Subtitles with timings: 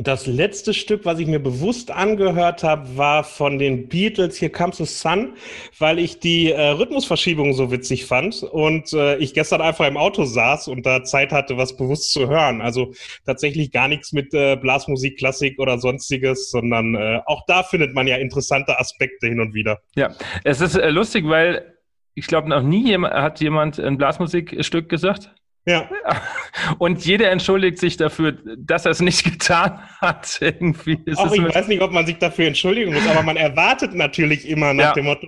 [0.00, 4.76] Das letzte Stück, was ich mir bewusst angehört habe, war von den Beatles Here Comes
[4.76, 5.32] the Sun,
[5.80, 10.24] weil ich die äh, Rhythmusverschiebung so witzig fand und äh, ich gestern einfach im Auto
[10.24, 12.60] saß und da Zeit hatte, was bewusst zu hören.
[12.60, 12.92] Also
[13.26, 18.06] tatsächlich gar nichts mit äh, Blasmusik, Klassik oder sonstiges, sondern äh, auch da findet man
[18.06, 19.80] ja interessante Aspekte hin und wieder.
[19.96, 21.74] Ja, es ist äh, lustig, weil
[22.14, 25.34] ich glaube, noch nie jemand, hat jemand ein Blasmusikstück gesagt.
[25.68, 25.88] Ja.
[26.78, 30.38] Und jeder entschuldigt sich dafür, dass er es nicht getan hat.
[30.40, 34.48] Irgendwie Auch ich weiß nicht, ob man sich dafür entschuldigen muss, aber man erwartet natürlich
[34.48, 34.92] immer nach ja.
[34.94, 35.26] dem Motto,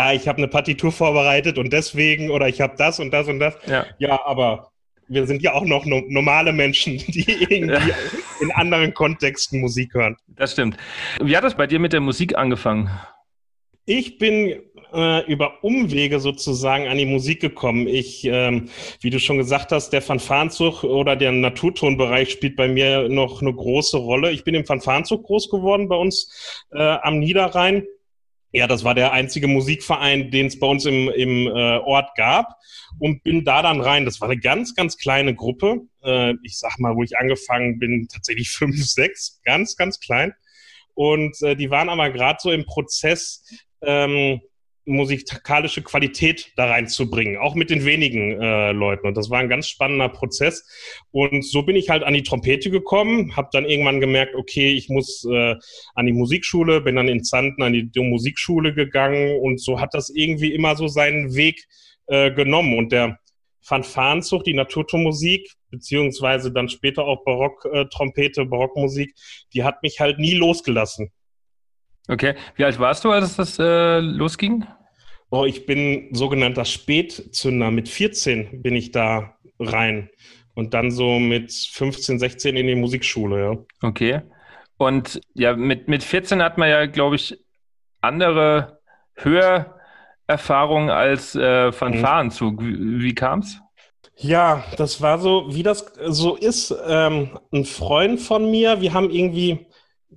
[0.00, 3.38] ja, ich habe eine Partitur vorbereitet und deswegen oder ich habe das und das und
[3.38, 3.54] das.
[3.66, 4.72] Ja, ja aber
[5.08, 7.96] wir sind ja auch noch no normale Menschen, die irgendwie ja.
[8.40, 10.16] in anderen Kontexten Musik hören.
[10.28, 10.78] Das stimmt.
[11.20, 12.90] Wie hat das bei dir mit der Musik angefangen?
[13.84, 14.62] Ich bin
[14.92, 17.86] äh, über Umwege sozusagen an die Musik gekommen.
[17.86, 18.68] Ich, ähm,
[19.00, 23.52] wie du schon gesagt hast, der Fanfarenzug oder der Naturtonbereich spielt bei mir noch eine
[23.52, 24.30] große Rolle.
[24.32, 27.84] Ich bin im Fanfarenzug groß geworden bei uns äh, am Niederrhein.
[28.54, 32.58] Ja, das war der einzige Musikverein, den es bei uns im, im äh, Ort gab
[32.98, 34.04] und bin da dann rein.
[34.04, 35.80] Das war eine ganz, ganz kleine Gruppe.
[36.04, 40.34] Äh, ich sag mal, wo ich angefangen bin, tatsächlich fünf, sechs, ganz, ganz klein.
[40.94, 43.46] Und äh, die waren aber gerade so im Prozess,
[43.80, 44.42] ähm,
[44.84, 49.06] musikalische Qualität da reinzubringen, auch mit den wenigen äh, Leuten.
[49.06, 50.66] Und das war ein ganz spannender Prozess.
[51.10, 54.88] Und so bin ich halt an die Trompete gekommen, habe dann irgendwann gemerkt, okay, ich
[54.88, 55.54] muss äh,
[55.94, 59.94] an die Musikschule, bin dann in Zanten an die, die Musikschule gegangen und so hat
[59.94, 61.64] das irgendwie immer so seinen Weg
[62.06, 62.76] äh, genommen.
[62.76, 63.18] Und der
[63.62, 69.14] Fanfarenzug, die Naturtonmusik, beziehungsweise dann später auch Barock-Trompete, Barockmusik,
[69.54, 71.12] die hat mich halt nie losgelassen.
[72.08, 72.34] Okay.
[72.56, 74.66] Wie alt warst du, als das äh, losging?
[75.30, 77.70] Oh, ich bin sogenannter Spätzünder.
[77.70, 80.10] Mit 14 bin ich da rein.
[80.54, 83.88] Und dann so mit 15, 16 in die Musikschule, ja.
[83.88, 84.20] Okay.
[84.76, 87.38] Und ja, mit, mit 14 hat man ja, glaube ich,
[88.02, 88.80] andere
[89.14, 92.60] Hörerfahrungen als äh, Fanfarenzug.
[92.60, 93.00] Mhm.
[93.00, 93.60] Wie, wie kam's?
[94.16, 96.74] Ja, das war so, wie das so ist.
[96.86, 99.66] Ähm, ein Freund von mir, wir haben irgendwie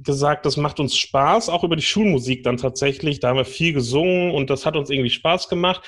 [0.01, 3.19] gesagt, das macht uns Spaß, auch über die Schulmusik dann tatsächlich.
[3.19, 5.81] Da haben wir viel gesungen und das hat uns irgendwie Spaß gemacht.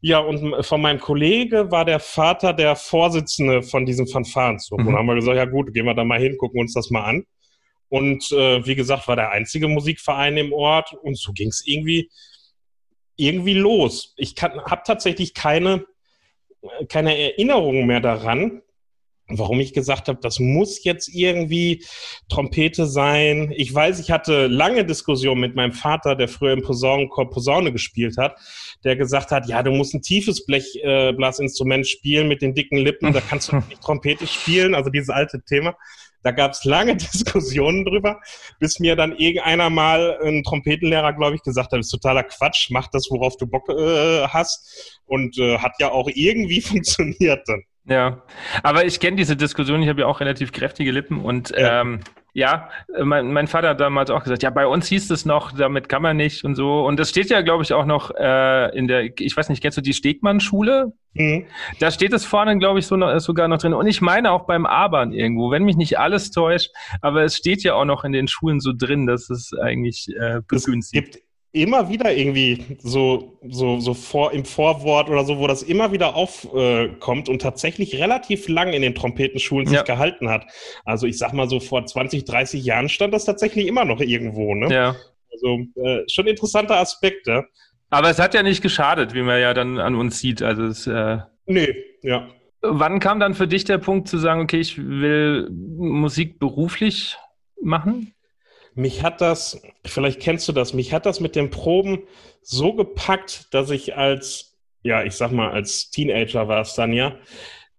[0.00, 4.80] Ja, und von meinem Kollege war der Vater der Vorsitzende von diesem Fanfarenzug.
[4.80, 4.88] Mhm.
[4.88, 7.04] Und haben wir gesagt, ja gut, gehen wir da mal hin, gucken uns das mal
[7.04, 7.24] an.
[7.88, 12.10] Und äh, wie gesagt, war der einzige Musikverein im Ort und so ging es irgendwie,
[13.16, 14.14] irgendwie los.
[14.16, 15.86] Ich habe tatsächlich keine,
[16.88, 18.62] keine Erinnerungen mehr daran,
[19.28, 21.84] warum ich gesagt habe, das muss jetzt irgendwie
[22.28, 23.52] Trompete sein.
[23.56, 28.16] Ich weiß, ich hatte lange Diskussionen mit meinem Vater, der früher im Posaunenchor Posaune gespielt
[28.16, 28.38] hat,
[28.84, 33.12] der gesagt hat, ja, du musst ein tiefes Blechblasinstrument äh, spielen mit den dicken Lippen,
[33.12, 35.76] da kannst du nicht Trompete spielen, also dieses alte Thema.
[36.22, 38.20] Da gab es lange Diskussionen drüber,
[38.58, 42.70] bis mir dann irgendeiner mal ein Trompetenlehrer, glaube ich, gesagt hat, das ist totaler Quatsch,
[42.70, 44.98] mach das, worauf du Bock äh, hast.
[45.04, 47.62] Und äh, hat ja auch irgendwie funktioniert dann.
[47.88, 48.22] Ja,
[48.62, 52.00] aber ich kenne diese Diskussion, ich habe ja auch relativ kräftige Lippen und ja, ähm,
[52.34, 52.68] ja
[53.02, 56.02] mein, mein, Vater hat damals auch gesagt, ja, bei uns hieß es noch, damit kann
[56.02, 56.84] man nicht und so.
[56.86, 59.78] Und das steht ja, glaube ich, auch noch äh, in der, ich weiß nicht, kennst
[59.78, 60.92] du die Stegmann-Schule?
[61.14, 61.46] Mhm.
[61.80, 63.72] Da steht es vorne, glaube ich, so noch, sogar noch drin.
[63.72, 66.70] Und ich meine auch beim Abern irgendwo, wenn mich nicht alles täuscht,
[67.00, 70.40] aber es steht ja auch noch in den Schulen so drin, dass es eigentlich äh,
[70.46, 71.08] begünstigt.
[71.08, 75.62] Es gibt immer wieder irgendwie so, so, so vor, im Vorwort oder so, wo das
[75.62, 79.78] immer wieder aufkommt äh, und tatsächlich relativ lang in den Trompetenschulen ja.
[79.78, 80.46] sich gehalten hat.
[80.84, 84.54] Also ich sag mal so vor 20, 30 Jahren stand das tatsächlich immer noch irgendwo,
[84.54, 84.72] ne?
[84.72, 84.96] Ja.
[85.32, 87.46] Also äh, schon interessante Aspekte.
[87.90, 90.42] Aber es hat ja nicht geschadet, wie man ja dann an uns sieht.
[90.42, 92.28] Also es, äh, nee, ja.
[92.60, 97.16] Wann kam dann für dich der Punkt zu sagen, okay, ich will Musik beruflich
[97.62, 98.12] machen?
[98.78, 102.04] Mich hat das, vielleicht kennst du das, mich hat das mit den Proben
[102.42, 107.16] so gepackt, dass ich als, ja, ich sag mal, als Teenager war es dann ja,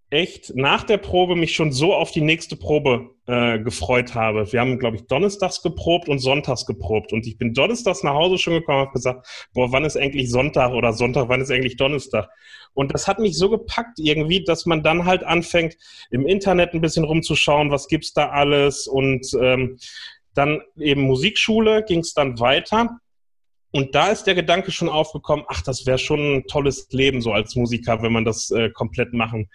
[0.10, 4.52] echt nach der Probe mich schon so auf die nächste Probe äh, gefreut habe.
[4.52, 7.14] Wir haben, glaube ich, donnerstags geprobt und sonntags geprobt.
[7.14, 10.30] Und ich bin donnerstags nach Hause schon gekommen und habe gesagt, boah, wann ist eigentlich
[10.30, 12.28] Sonntag oder Sonntag, wann ist eigentlich Donnerstag?
[12.74, 15.78] Und das hat mich so gepackt irgendwie, dass man dann halt anfängt,
[16.12, 18.86] im Internet ein bisschen rumzuschauen, was gibt's da alles.
[18.86, 19.78] Und ähm,
[20.34, 23.00] dann eben Musikschule ging es dann weiter.
[23.72, 27.32] Und da ist der Gedanke schon aufgekommen, ach, das wäre schon ein tolles Leben so
[27.32, 29.50] als Musiker, wenn man das äh, komplett machen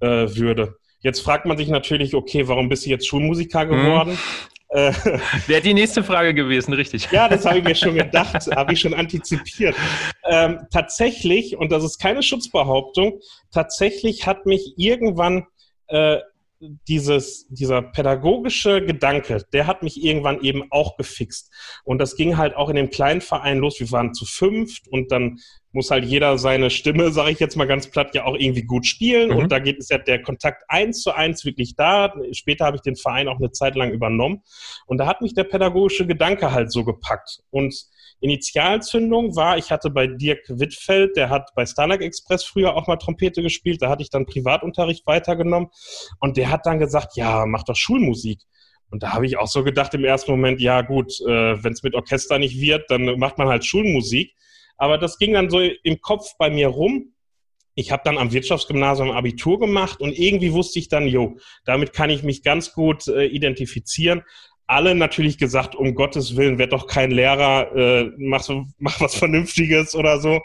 [0.00, 0.76] äh, würde.
[1.00, 3.70] Jetzt fragt man sich natürlich, okay, warum bist du jetzt Schulmusiker mhm.
[3.70, 4.18] geworden?
[4.74, 5.20] Mhm.
[5.48, 7.10] Wäre die nächste Frage gewesen, richtig.
[7.12, 9.76] Ja, das habe ich mir schon gedacht, habe ich schon antizipiert.
[10.24, 13.20] Ähm, tatsächlich, und das ist keine Schutzbehauptung,
[13.52, 15.46] tatsächlich hat mich irgendwann
[15.88, 16.20] äh,
[16.88, 21.52] dieses, dieser pädagogische Gedanke, der hat mich irgendwann eben auch gefixt.
[21.84, 23.80] Und das ging halt auch in dem kleinen Verein los.
[23.80, 25.38] Wir waren zu fünft und dann
[25.72, 28.86] muss halt jeder seine Stimme, sage ich jetzt mal ganz platt, ja auch irgendwie gut
[28.86, 29.30] spielen.
[29.30, 29.36] Mhm.
[29.36, 32.14] Und da geht es ja der Kontakt eins zu eins wirklich da.
[32.32, 34.42] Später habe ich den Verein auch eine Zeit lang übernommen.
[34.86, 37.40] Und da hat mich der pädagogische Gedanke halt so gepackt.
[37.50, 37.74] Und
[38.22, 42.96] Initialzündung war, ich hatte bei Dirk Wittfeld, der hat bei Starlight Express früher auch mal
[42.96, 45.68] Trompete gespielt, da hatte ich dann Privatunterricht weitergenommen
[46.20, 48.40] und der hat dann gesagt, ja, mach doch Schulmusik.
[48.90, 51.82] Und da habe ich auch so gedacht im ersten Moment, ja gut, äh, wenn es
[51.82, 54.34] mit Orchester nicht wird, dann macht man halt Schulmusik.
[54.76, 57.14] Aber das ging dann so im Kopf bei mir rum.
[57.74, 62.10] Ich habe dann am Wirtschaftsgymnasium Abitur gemacht und irgendwie wusste ich dann, jo, damit kann
[62.10, 64.22] ich mich ganz gut äh, identifizieren
[64.72, 69.14] alle natürlich gesagt, um Gottes Willen, werd doch kein Lehrer, äh, mach, so, mach was
[69.14, 70.40] Vernünftiges oder so.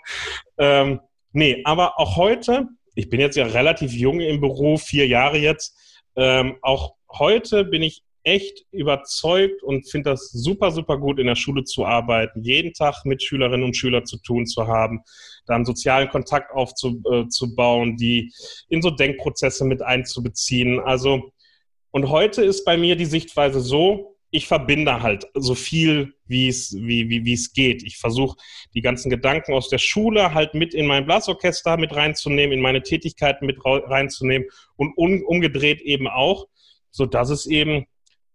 [0.57, 0.99] Ähm,
[1.31, 5.77] nee, aber auch heute, ich bin jetzt ja relativ jung im Beruf, vier Jahre jetzt,
[6.15, 11.35] ähm, auch heute bin ich echt überzeugt und finde das super, super gut, in der
[11.35, 15.01] Schule zu arbeiten, jeden Tag mit Schülerinnen und Schülern zu tun zu haben,
[15.45, 18.33] dann sozialen Kontakt aufzubauen, äh, die
[18.67, 20.81] in so Denkprozesse mit einzubeziehen.
[20.81, 21.31] Also,
[21.91, 26.75] und heute ist bei mir die Sichtweise so, ich verbinde halt so viel, wie es,
[26.77, 27.83] wie, geht.
[27.83, 28.37] Ich versuche
[28.73, 32.83] die ganzen Gedanken aus der Schule halt mit in mein Blasorchester mit reinzunehmen, in meine
[32.83, 36.47] Tätigkeiten mit reinzunehmen und um, umgedreht eben auch,
[36.91, 37.85] so dass es eben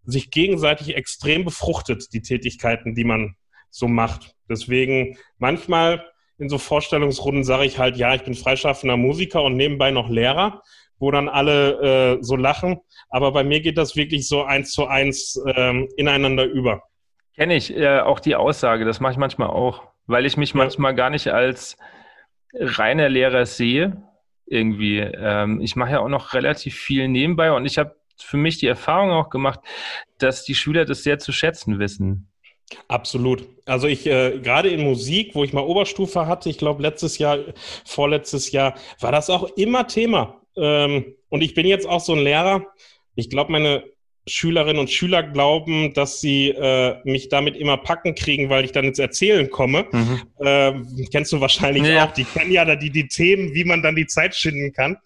[0.05, 3.37] sich gegenseitig extrem befruchtet, die Tätigkeiten, die man
[3.71, 4.35] so macht.
[4.49, 6.05] Deswegen manchmal
[6.39, 10.63] in so Vorstellungsrunden sage ich halt, ja, ich bin freischaffender Musiker und nebenbei noch Lehrer
[11.03, 12.81] wo dann alle äh, so lachen.
[13.11, 16.85] Aber bei mir geht das wirklich so eins zu eins ähm, ineinander über.
[17.35, 20.59] Kenne ich äh, auch die Aussage, das mache ich manchmal auch, weil ich mich ja.
[20.59, 21.77] manchmal gar nicht als
[22.55, 24.01] reiner Lehrer sehe.
[24.47, 24.99] Irgendwie.
[24.99, 28.69] Ähm, ich mache ja auch noch relativ viel nebenbei und ich habe für mich die
[28.69, 29.59] Erfahrung auch gemacht,
[30.19, 32.29] dass die Schüler das sehr zu schätzen wissen.
[32.87, 33.45] Absolut.
[33.67, 37.39] Also ich äh, gerade in Musik, wo ich mal Oberstufe hatte, ich glaube letztes Jahr,
[37.85, 40.42] vorletztes Jahr, war das auch immer Thema.
[40.57, 42.67] Ähm, und ich bin jetzt auch so ein Lehrer.
[43.15, 43.85] Ich glaube, meine
[44.27, 48.85] Schülerinnen und Schüler glauben, dass sie äh, mich damit immer packen kriegen, weil ich dann
[48.85, 49.87] ins Erzählen komme.
[49.91, 50.23] Mhm.
[50.41, 52.07] Ähm, kennst du wahrscheinlich ja.
[52.07, 52.13] auch.
[52.13, 54.97] Die kennen ja da die, die Themen, wie man dann die Zeit schinden kann.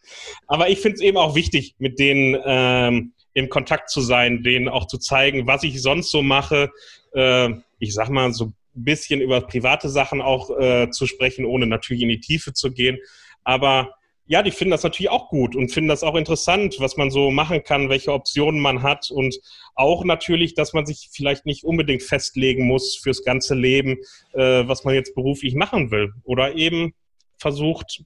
[0.47, 4.69] Aber ich finde es eben auch wichtig, mit denen ähm, im Kontakt zu sein, denen
[4.69, 6.71] auch zu zeigen, was ich sonst so mache.
[7.15, 11.67] Äh, ich sag mal, so ein bisschen über private Sachen auch äh, zu sprechen, ohne
[11.67, 12.99] natürlich in die Tiefe zu gehen.
[13.45, 13.95] Aber
[14.27, 17.31] ja, die finden das natürlich auch gut und finden das auch interessant, was man so
[17.31, 19.37] machen kann, welche Optionen man hat und
[19.75, 23.99] auch natürlich, dass man sich vielleicht nicht unbedingt festlegen muss fürs ganze Leben,
[24.33, 26.95] äh, was man jetzt beruflich machen will oder eben
[27.39, 28.03] versucht,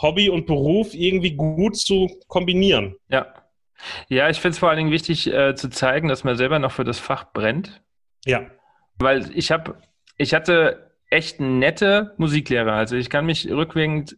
[0.00, 2.96] Hobby und Beruf irgendwie gut zu kombinieren.
[3.08, 3.34] Ja.
[4.08, 6.72] Ja, ich finde es vor allen Dingen wichtig äh, zu zeigen, dass man selber noch
[6.72, 7.82] für das Fach brennt.
[8.24, 8.50] Ja.
[8.98, 9.78] Weil ich habe,
[10.16, 12.72] ich hatte echt nette Musiklehrer.
[12.72, 14.16] Also ich kann mich rückwirkend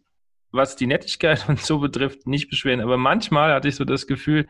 [0.51, 2.81] was die Nettigkeit und so betrifft, nicht beschweren.
[2.81, 4.47] Aber manchmal hatte ich so das Gefühl,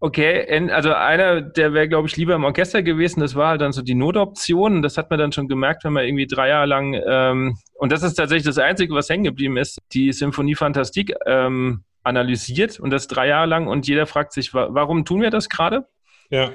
[0.00, 3.70] okay, also einer, der wäre, glaube ich, lieber im Orchester gewesen, das war halt dann
[3.70, 4.82] so die Notoption.
[4.82, 8.02] Das hat man dann schon gemerkt, wenn man irgendwie drei Jahre lang, ähm, und das
[8.02, 13.06] ist tatsächlich das Einzige, was hängen geblieben ist, die Symphonie Fantastik ähm, analysiert und das
[13.06, 15.86] drei Jahre lang und jeder fragt sich, warum tun wir das gerade?
[16.30, 16.50] Ja.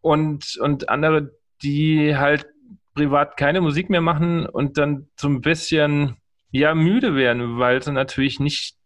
[0.00, 1.32] Und, und andere,
[1.62, 2.46] die halt
[2.94, 6.16] privat keine Musik mehr machen und dann so ein bisschen
[6.50, 8.76] ja müde werden, weil sie natürlich nicht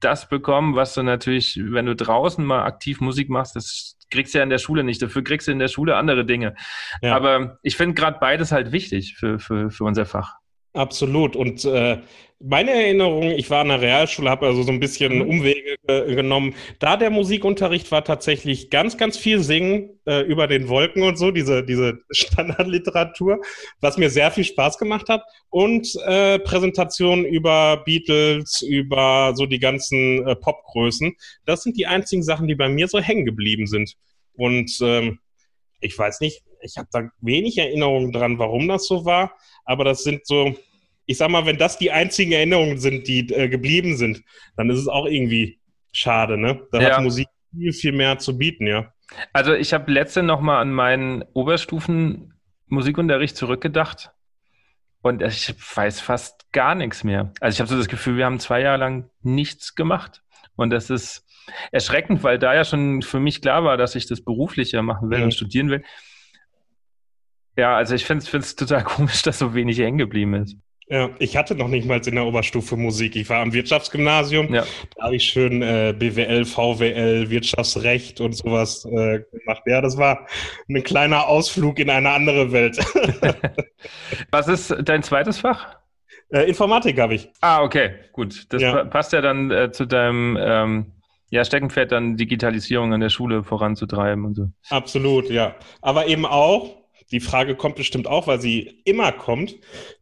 [0.00, 4.38] das bekommen, was du natürlich, wenn du draußen mal aktiv Musik machst, das kriegst du
[4.38, 5.00] ja in der Schule nicht.
[5.02, 6.54] Dafür kriegst du in der Schule andere Dinge.
[7.02, 7.14] Ja.
[7.14, 10.39] Aber ich finde gerade beides halt wichtig für, für, für unser Fach.
[10.72, 11.34] Absolut.
[11.34, 12.00] Und äh,
[12.42, 15.28] meine Erinnerung, ich war in der Realschule, habe also so ein bisschen mhm.
[15.28, 16.54] Umwege äh, genommen.
[16.78, 21.32] Da der Musikunterricht war tatsächlich ganz, ganz viel Singen äh, über den Wolken und so,
[21.32, 23.40] diese, diese Standardliteratur,
[23.80, 25.22] was mir sehr viel Spaß gemacht hat.
[25.50, 31.14] Und äh, Präsentationen über Beatles, über so die ganzen äh, Popgrößen.
[31.44, 33.96] Das sind die einzigen Sachen, die bei mir so hängen geblieben sind.
[34.34, 35.18] Und ähm,
[35.80, 39.32] ich weiß nicht, ich habe da wenig Erinnerungen dran, warum das so war,
[39.64, 40.54] aber das sind so,
[41.06, 44.22] ich sag mal, wenn das die einzigen Erinnerungen sind, die äh, geblieben sind,
[44.56, 45.58] dann ist es auch irgendwie
[45.92, 46.66] schade, ne?
[46.72, 46.96] Da ja.
[46.96, 48.92] hat Musik viel, viel mehr zu bieten, ja.
[49.32, 52.34] Also ich habe letzte noch mal an meinen Oberstufen
[52.66, 54.12] Musikunterricht zurückgedacht
[55.02, 57.32] und ich weiß fast gar nichts mehr.
[57.40, 60.22] Also ich habe so das Gefühl, wir haben zwei Jahre lang nichts gemacht
[60.56, 61.26] und das ist
[61.72, 65.18] erschreckend, weil da ja schon für mich klar war, dass ich das beruflicher machen will
[65.18, 65.24] mhm.
[65.24, 65.82] und studieren will.
[67.60, 70.56] Ja, also ich finde es total komisch, dass so wenig hängen geblieben ist.
[70.88, 73.14] Ja, ich hatte noch nicht mal in der Oberstufe Musik.
[73.16, 74.52] Ich war am Wirtschaftsgymnasium.
[74.52, 74.64] Ja.
[74.96, 79.62] Da habe ich schön äh, BWL, VWL, Wirtschaftsrecht und sowas äh, gemacht.
[79.66, 80.26] Ja, das war
[80.68, 82.78] ein kleiner Ausflug in eine andere Welt.
[84.32, 85.76] Was ist dein zweites Fach?
[86.30, 87.28] Äh, Informatik habe ich.
[87.40, 88.46] Ah, okay, gut.
[88.48, 88.84] Das ja.
[88.84, 90.86] passt ja dann äh, zu deinem ähm,
[91.28, 94.48] ja, Steckenpferd, dann Digitalisierung an der Schule voranzutreiben und so.
[94.70, 95.54] Absolut, ja.
[95.82, 96.79] Aber eben auch,
[97.10, 99.56] die Frage kommt bestimmt auch, weil sie immer kommt.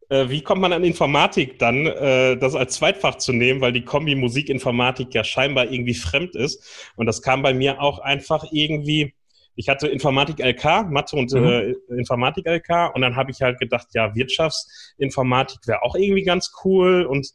[0.09, 3.83] Äh, wie kommt man an Informatik dann, äh, das als Zweitfach zu nehmen, weil die
[3.83, 6.91] Kombi Musik-Informatik ja scheinbar irgendwie fremd ist.
[6.95, 9.13] Und das kam bei mir auch einfach irgendwie,
[9.55, 11.45] ich hatte Informatik LK, Mathe und mhm.
[11.45, 16.51] äh, Informatik LK und dann habe ich halt gedacht, ja, Wirtschaftsinformatik wäre auch irgendwie ganz
[16.63, 17.27] cool und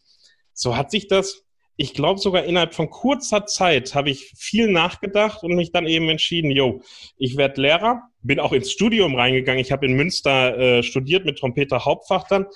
[0.53, 1.45] so hat sich das
[1.77, 6.09] ich glaube sogar innerhalb von kurzer Zeit habe ich viel nachgedacht und mich dann eben
[6.09, 6.83] entschieden, yo,
[7.17, 9.61] ich werde Lehrer, bin auch ins Studium reingegangen.
[9.61, 12.47] Ich habe in Münster äh, studiert mit Trompeter Hauptfach dann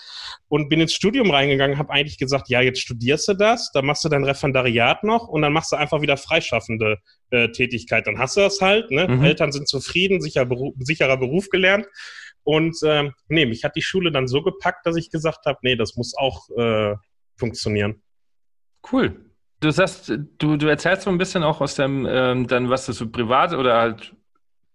[0.46, 4.04] und bin ins Studium reingegangen, habe eigentlich gesagt, ja, jetzt studierst du das, dann machst
[4.04, 6.98] du dein Referendariat noch und dann machst du einfach wieder freischaffende
[7.30, 8.06] äh, Tätigkeit.
[8.06, 9.08] Dann hast du das halt, ne?
[9.08, 9.25] Mhm.
[9.25, 11.87] Eltern sind zufrieden, sicher Beruf, sicherer Beruf gelernt.
[12.44, 15.75] Und äh, nee, mich hat die Schule dann so gepackt, dass ich gesagt habe, nee,
[15.76, 16.94] das muss auch äh,
[17.37, 18.02] funktionieren.
[18.90, 19.25] Cool.
[19.61, 22.92] Du sagst, du, du erzählst so ein bisschen auch aus dem, ähm, dann, was du
[22.92, 24.14] so privat oder halt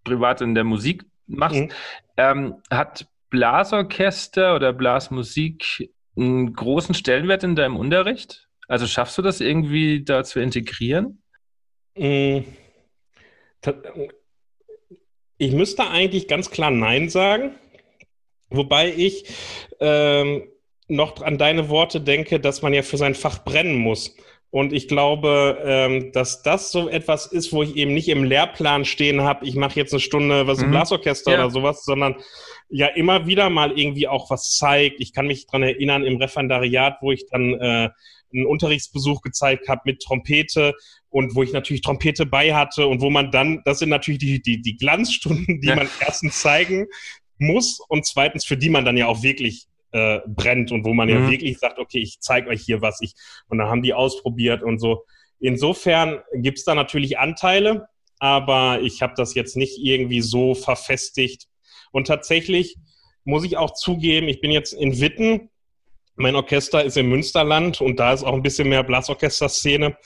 [0.03, 1.61] privat in der Musik machst.
[1.61, 1.71] Mhm.
[2.17, 8.47] Ähm, hat Blasorchester oder Blasmusik einen großen Stellenwert in deinem Unterricht?
[8.67, 11.21] Also schaffst du das irgendwie da zu integrieren?
[11.95, 12.45] Mhm.
[15.37, 17.55] Ich müsste eigentlich ganz klar Nein sagen,
[18.49, 19.25] wobei ich
[19.79, 20.43] ähm,
[20.95, 24.15] noch an deine Worte denke, dass man ja für sein Fach brennen muss.
[24.49, 28.85] Und ich glaube, ähm, dass das so etwas ist, wo ich eben nicht im Lehrplan
[28.85, 30.69] stehen habe, ich mache jetzt eine Stunde was mhm.
[30.69, 31.39] Blasorchester ja.
[31.39, 32.17] oder sowas, sondern
[32.69, 34.97] ja immer wieder mal irgendwie auch was zeigt.
[34.99, 37.89] Ich kann mich dran erinnern im Referendariat, wo ich dann äh,
[38.31, 40.73] einen Unterrichtsbesuch gezeigt habe mit Trompete
[41.09, 44.39] und wo ich natürlich Trompete bei hatte und wo man dann, das sind natürlich die,
[44.39, 45.75] die, die Glanzstunden, die ja.
[45.75, 46.85] man erstens zeigen
[47.39, 51.07] muss und zweitens, für die man dann ja auch wirklich äh, brennt und wo man
[51.07, 51.13] mhm.
[51.13, 53.13] ja wirklich sagt, okay, ich zeige euch hier was ich
[53.47, 55.05] und dann haben die ausprobiert und so.
[55.39, 57.87] Insofern gibt es da natürlich Anteile,
[58.19, 61.47] aber ich habe das jetzt nicht irgendwie so verfestigt.
[61.91, 62.77] Und tatsächlich
[63.23, 65.49] muss ich auch zugeben, ich bin jetzt in Witten
[66.15, 69.97] mein Orchester ist im Münsterland und da ist auch ein bisschen mehr Blasorchester-Szene.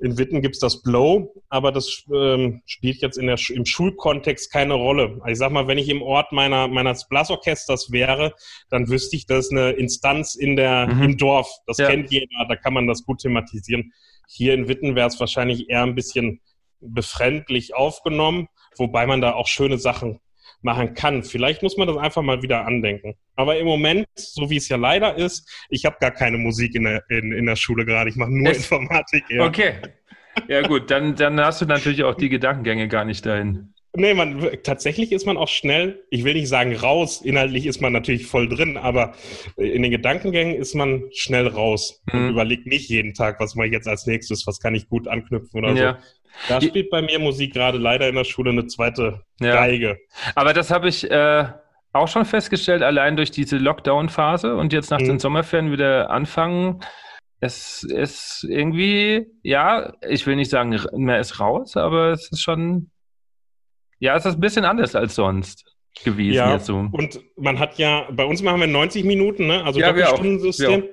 [0.00, 4.74] In Witten gibt's das Blow, aber das ähm, spielt jetzt in der, im Schulkontext keine
[4.74, 5.20] Rolle.
[5.28, 8.34] Ich sag mal, wenn ich im Ort meiner, meines Blasorchesters wäre,
[8.68, 11.02] dann wüsste ich, das ist eine Instanz in der, mhm.
[11.02, 11.48] im Dorf.
[11.66, 11.88] Das ja.
[11.88, 13.92] kennt jeder, da kann man das gut thematisieren.
[14.28, 16.40] Hier in Witten wäre es wahrscheinlich eher ein bisschen
[16.80, 20.18] befremdlich aufgenommen, wobei man da auch schöne Sachen
[20.64, 21.22] machen kann.
[21.22, 23.14] Vielleicht muss man das einfach mal wieder andenken.
[23.36, 26.84] Aber im Moment, so wie es ja leider ist, ich habe gar keine Musik in
[26.84, 28.10] der, in, in der Schule gerade.
[28.10, 29.24] Ich mache nur es, Informatik.
[29.28, 29.46] Ja.
[29.46, 29.74] Okay.
[30.48, 33.74] Ja gut, dann, dann hast du natürlich auch die Gedankengänge gar nicht dahin.
[33.96, 37.92] Nee, man, tatsächlich ist man auch schnell, ich will nicht sagen raus, inhaltlich ist man
[37.92, 39.14] natürlich voll drin, aber
[39.56, 42.18] in den Gedankengängen ist man schnell raus mhm.
[42.18, 45.06] und überlegt nicht jeden Tag, was mache ich jetzt als nächstes, was kann ich gut
[45.06, 45.92] anknüpfen oder ja.
[45.92, 45.98] so.
[46.48, 49.54] Da spielt bei mir Musik gerade leider in der Schule eine zweite ja.
[49.54, 49.98] Geige.
[50.34, 51.46] Aber das habe ich äh,
[51.92, 55.06] auch schon festgestellt, allein durch diese Lockdown-Phase und jetzt nach mhm.
[55.06, 56.80] den Sommerferien wieder anfangen.
[57.40, 62.90] Es ist irgendwie, ja, ich will nicht sagen, mehr ist raus, aber es ist schon,
[63.98, 65.64] ja, es ist ein bisschen anders als sonst
[66.02, 66.34] gewesen.
[66.34, 66.88] Ja, so.
[66.90, 69.62] und man hat ja, bei uns machen wir 90 Minuten, ne?
[69.64, 70.84] also ja, Doppelstundensystem.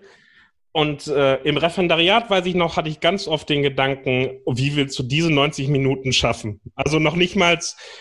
[0.74, 4.98] Und äh, im Referendariat, weiß ich noch, hatte ich ganz oft den Gedanken, wie willst
[4.98, 6.62] du diese 90 Minuten schaffen?
[6.76, 7.60] Also noch nicht mal,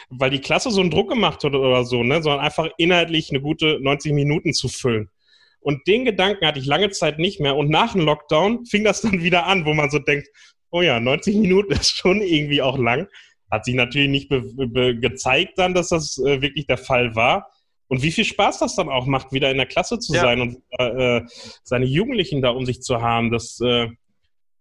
[0.08, 3.40] weil die Klasse so einen Druck gemacht hat oder so, ne, sondern einfach inhaltlich eine
[3.40, 5.10] gute 90 Minuten zu füllen.
[5.58, 7.56] Und den Gedanken hatte ich lange Zeit nicht mehr.
[7.56, 10.28] Und nach dem Lockdown fing das dann wieder an, wo man so denkt,
[10.70, 13.08] oh ja, 90 Minuten ist schon irgendwie auch lang.
[13.50, 17.50] Hat sich natürlich nicht gezeigt dann, dass das äh, wirklich der Fall war.
[17.90, 20.20] Und wie viel Spaß das dann auch macht, wieder in der Klasse zu ja.
[20.20, 21.22] sein und äh,
[21.64, 23.88] seine Jugendlichen da um sich zu haben, das, äh,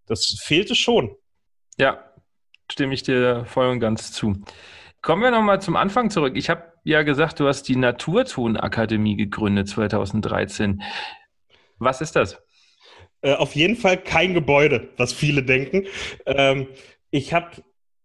[0.08, 1.16] das fehlte schon.
[1.78, 2.12] Ja,
[2.72, 4.42] stimme ich dir voll und ganz zu.
[5.04, 6.34] Kommen wir nochmal zum Anfang zurück.
[6.38, 10.82] Ich habe ja gesagt, du hast die Naturtonakademie gegründet 2013.
[11.78, 12.42] Was ist das?
[13.22, 15.86] Äh, auf jeden Fall kein Gebäude, was viele denken.
[16.26, 16.68] Ähm,
[17.12, 17.52] ich habe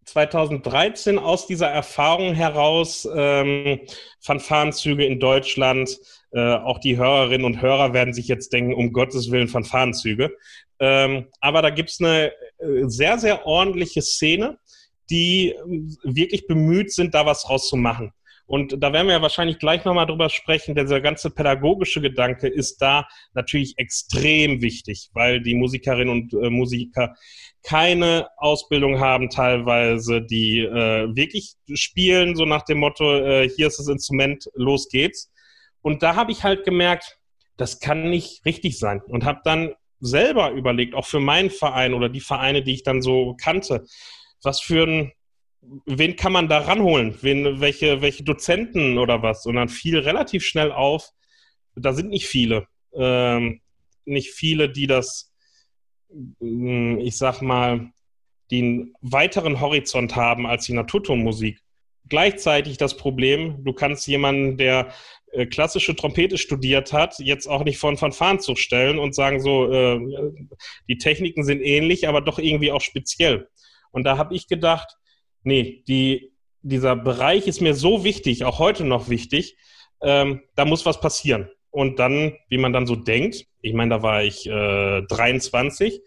[0.04, 3.80] 2013 aus dieser Erfahrung heraus ähm,
[4.20, 5.98] Fanfarenzüge in Deutschland.
[6.32, 10.36] Äh, auch die Hörerinnen und Hörer werden sich jetzt denken, um Gottes Willen Fanfarenzüge.
[10.80, 14.58] Ähm, aber da gibt's eine äh, sehr, sehr ordentliche Szene,
[15.10, 15.56] die äh,
[16.02, 18.12] wirklich bemüht sind, da was rauszumachen.
[18.46, 20.74] Und da werden wir ja wahrscheinlich gleich nochmal drüber sprechen.
[20.74, 27.14] Dieser ganze pädagogische Gedanke ist da natürlich extrem wichtig, weil die Musikerinnen und äh, Musiker
[27.62, 33.78] keine Ausbildung haben teilweise, die äh, wirklich spielen, so nach dem Motto, äh, hier ist
[33.78, 35.32] das Instrument, los geht's.
[35.80, 37.18] Und da habe ich halt gemerkt,
[37.56, 39.00] das kann nicht richtig sein.
[39.06, 43.00] Und habe dann selber überlegt, auch für meinen Verein oder die Vereine, die ich dann
[43.00, 43.84] so kannte,
[44.42, 45.12] was für ein
[45.86, 47.16] wen kann man da ranholen?
[47.20, 49.46] Wen, welche, welche Dozenten oder was?
[49.46, 51.10] Und dann fiel relativ schnell auf,
[51.74, 52.66] da sind nicht viele.
[52.94, 53.60] Ähm,
[54.04, 55.32] nicht viele, die das,
[56.10, 57.90] mm, ich sag mal,
[58.50, 61.60] den weiteren Horizont haben als die Naturtonmusik.
[62.08, 64.92] Gleichzeitig das Problem, du kannst jemanden, der
[65.32, 69.98] äh, klassische Trompete studiert hat, jetzt auch nicht von Fanfarenzug stellen und sagen so, äh,
[70.86, 73.48] die Techniken sind ähnlich, aber doch irgendwie auch speziell.
[73.90, 74.98] Und da habe ich gedacht,
[75.44, 76.32] nee, die,
[76.62, 79.56] dieser Bereich ist mir so wichtig, auch heute noch wichtig,
[80.02, 81.48] ähm, da muss was passieren.
[81.70, 86.00] Und dann, wie man dann so denkt, ich meine, da war ich äh, 23,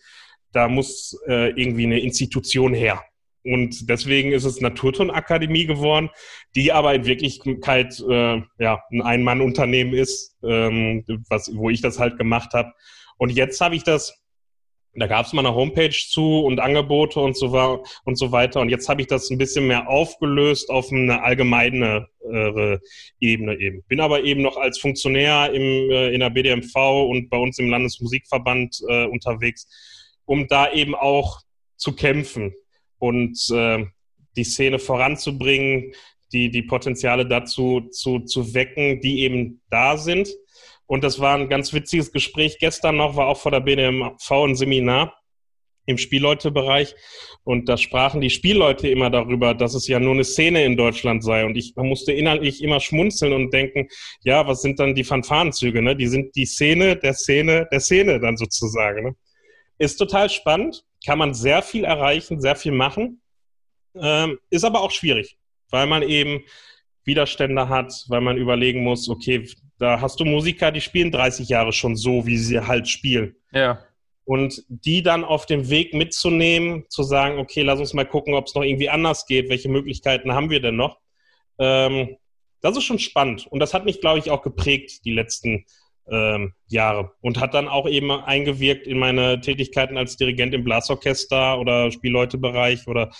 [0.51, 3.03] da muss äh, irgendwie eine Institution her.
[3.43, 6.09] Und deswegen ist es Naturtonakademie geworden,
[6.55, 12.17] die aber in Wirklichkeit äh, ja, ein Ein-Mann-Unternehmen ist, ähm, was, wo ich das halt
[12.17, 12.73] gemacht habe.
[13.17, 14.21] Und jetzt habe ich das
[14.99, 18.61] da gab es mal eine Homepage zu und Angebote und so, und so weiter.
[18.61, 22.79] Und jetzt habe ich das ein bisschen mehr aufgelöst auf eine allgemeine äh,
[23.19, 23.83] Ebene eben.
[23.83, 26.75] Bin aber eben noch als Funktionär im, äh, in der BDMV
[27.09, 29.67] und bei uns im Landesmusikverband äh, unterwegs,
[30.25, 31.41] um da eben auch
[31.75, 32.53] zu kämpfen
[32.97, 33.85] und äh,
[34.35, 35.93] die Szene voranzubringen,
[36.33, 40.29] die, die Potenziale dazu zu, zu wecken, die eben da sind
[40.87, 42.57] und das war ein ganz witziges Gespräch.
[42.59, 45.13] Gestern noch war auch vor der BDMV ein Seminar
[45.85, 46.95] im Spielleutebereich.
[47.43, 51.23] Und da sprachen die Spielleute immer darüber, dass es ja nur eine Szene in Deutschland
[51.23, 51.45] sei.
[51.45, 53.87] Und ich musste inhaltlich immer schmunzeln und denken,
[54.21, 55.81] ja, was sind dann die Fanfarenzüge?
[55.81, 55.95] Ne?
[55.95, 59.03] Die sind die Szene der Szene der Szene dann sozusagen.
[59.03, 59.15] Ne?
[59.79, 63.21] Ist total spannend, kann man sehr viel erreichen, sehr viel machen,
[63.95, 65.37] ähm, ist aber auch schwierig,
[65.69, 66.43] weil man eben
[67.07, 69.47] Widerstände hat, weil man überlegen muss, okay,
[69.79, 73.35] da hast du Musiker, die spielen 30 Jahre schon so, wie sie halt spielen.
[73.51, 73.79] Ja.
[74.25, 78.47] Und die dann auf dem Weg mitzunehmen, zu sagen, okay, lass uns mal gucken, ob
[78.47, 80.99] es noch irgendwie anders geht, welche Möglichkeiten haben wir denn noch?
[81.59, 82.17] Ähm,
[82.61, 83.47] das ist schon spannend.
[83.47, 85.65] Und das hat mich, glaube ich, auch geprägt die letzten
[86.09, 91.59] ähm, Jahre und hat dann auch eben eingewirkt in meine Tätigkeiten als Dirigent im Blasorchester
[91.59, 93.11] oder Spielleutebereich oder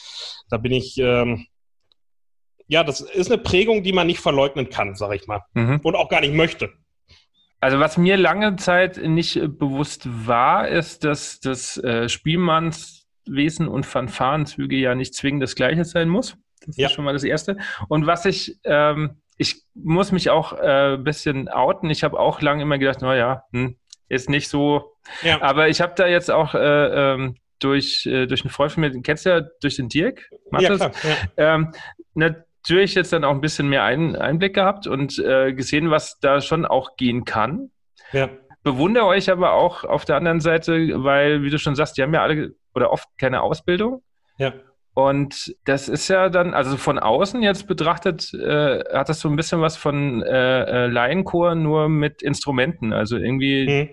[0.50, 1.48] da bin ich ähm,
[2.68, 5.42] ja, das ist eine Prägung, die man nicht verleugnen kann, sag ich mal.
[5.54, 5.80] Mhm.
[5.84, 6.74] Und auch gar nicht möchte.
[7.60, 13.86] Also was mir lange Zeit nicht äh, bewusst war, ist, dass das äh, Spielmannswesen und
[13.86, 16.38] Fanfarenzüge ja nicht zwingend das gleiche sein muss.
[16.66, 16.88] Das ja.
[16.88, 17.58] ist schon mal das Erste.
[17.88, 21.90] Und was ich, ähm, ich muss mich auch äh, ein bisschen outen.
[21.90, 23.78] Ich habe auch lange immer gedacht, naja, hm,
[24.10, 24.96] ist nicht so.
[25.24, 25.42] Ja.
[25.42, 29.02] Aber ich habe da jetzt auch äh, ähm, durch, äh, durch einen Freund von mir,
[29.02, 30.30] kennst du ja durch den Dirk?
[30.60, 30.92] Ja, klar,
[31.38, 31.56] ja.
[31.56, 31.72] Ähm,
[32.14, 36.20] ne, natürlich jetzt dann auch ein bisschen mehr ein, Einblick gehabt und äh, gesehen, was
[36.20, 37.72] da schon auch gehen kann.
[38.12, 38.30] Ja.
[38.64, 42.14] Bewundere euch aber auch auf der anderen Seite, weil, wie du schon sagst, die haben
[42.14, 44.04] ja alle oder oft keine Ausbildung.
[44.38, 44.54] Ja.
[44.94, 49.38] Und das ist ja dann, also von außen jetzt betrachtet, äh, hat das so ein
[49.38, 52.92] bisschen was von äh, äh Laienchor nur mit Instrumenten.
[52.92, 53.90] Also irgendwie mhm.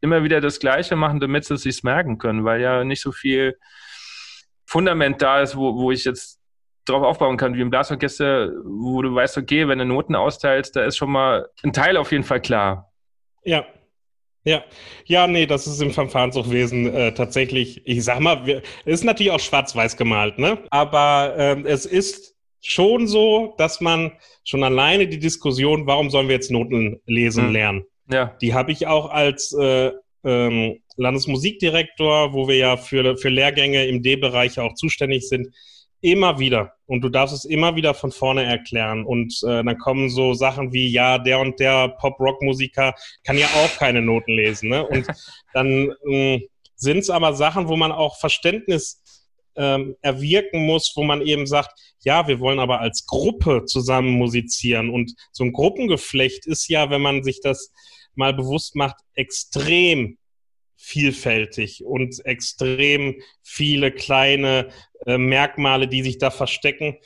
[0.00, 3.12] immer wieder das Gleiche machen, damit sie es sich merken können, weil ja nicht so
[3.12, 3.58] viel
[4.66, 6.37] Fundament da ist, wo, wo ich jetzt
[6.88, 10.84] darauf aufbauen kann, wie im Blasorchester, wo du weißt, okay, wenn du Noten austeilst, da
[10.84, 12.92] ist schon mal ein Teil auf jeden Fall klar.
[13.44, 13.66] Ja.
[14.44, 14.64] Ja,
[15.04, 19.40] ja, nee, das ist im Verfahrenshochwesen äh, tatsächlich, ich sag mal, wir, ist natürlich auch
[19.40, 20.58] schwarz-weiß gemalt, ne?
[20.70, 24.12] Aber äh, es ist schon so, dass man
[24.44, 27.52] schon alleine die Diskussion, warum sollen wir jetzt Noten lesen hm.
[27.52, 27.84] lernen?
[28.10, 28.36] Ja.
[28.40, 29.92] Die habe ich auch als äh,
[30.24, 35.54] ähm, Landesmusikdirektor, wo wir ja für, für Lehrgänge im D-Bereich auch zuständig sind,
[36.00, 36.74] immer wieder.
[36.86, 39.04] Und du darfst es immer wieder von vorne erklären.
[39.04, 43.78] Und äh, dann kommen so Sachen wie, ja, der und der Pop-Rock-Musiker kann ja auch
[43.78, 44.70] keine Noten lesen.
[44.70, 44.86] Ne?
[44.86, 45.06] Und
[45.52, 46.40] dann äh,
[46.76, 49.02] sind es aber Sachen, wo man auch Verständnis
[49.56, 51.70] ähm, erwirken muss, wo man eben sagt,
[52.04, 54.88] ja, wir wollen aber als Gruppe zusammen musizieren.
[54.88, 57.72] Und so ein Gruppengeflecht ist ja, wenn man sich das
[58.14, 60.16] mal bewusst macht, extrem
[60.78, 64.68] vielfältig und extrem viele kleine
[65.06, 66.96] äh, Merkmale, die sich da verstecken.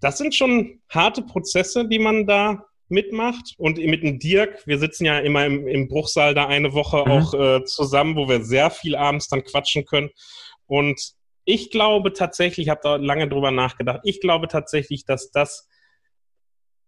[0.00, 3.54] Das sind schon harte Prozesse, die man da mitmacht.
[3.56, 7.12] Und mit dem Dirk, wir sitzen ja immer im, im Bruchsaal da eine Woche mhm.
[7.12, 10.10] auch äh, zusammen, wo wir sehr viel abends dann quatschen können.
[10.66, 11.12] Und
[11.44, 15.68] ich glaube tatsächlich, ich habe da lange drüber nachgedacht, ich glaube tatsächlich, dass das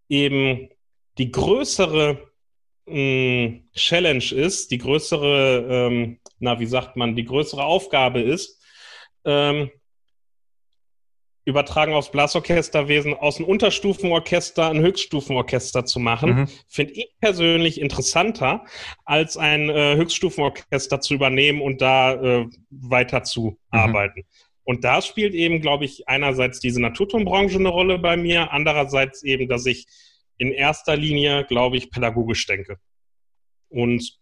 [0.08, 0.68] eben
[1.18, 2.29] die größere
[3.74, 8.60] Challenge ist, die größere, ähm, na, wie sagt man, die größere Aufgabe ist,
[9.24, 9.70] ähm,
[11.44, 16.48] übertragen aufs Blasorchesterwesen, aus einem Unterstufenorchester ein Höchststufenorchester zu machen, mhm.
[16.68, 18.64] finde ich persönlich interessanter,
[19.04, 23.78] als ein äh, Höchststufenorchester zu übernehmen und da äh, weiter zu mhm.
[23.78, 24.24] arbeiten.
[24.64, 29.48] Und da spielt eben, glaube ich, einerseits diese Naturtonbranche eine Rolle bei mir, andererseits eben,
[29.48, 29.86] dass ich
[30.40, 32.78] in erster Linie, glaube ich, pädagogisch denke.
[33.68, 34.18] Und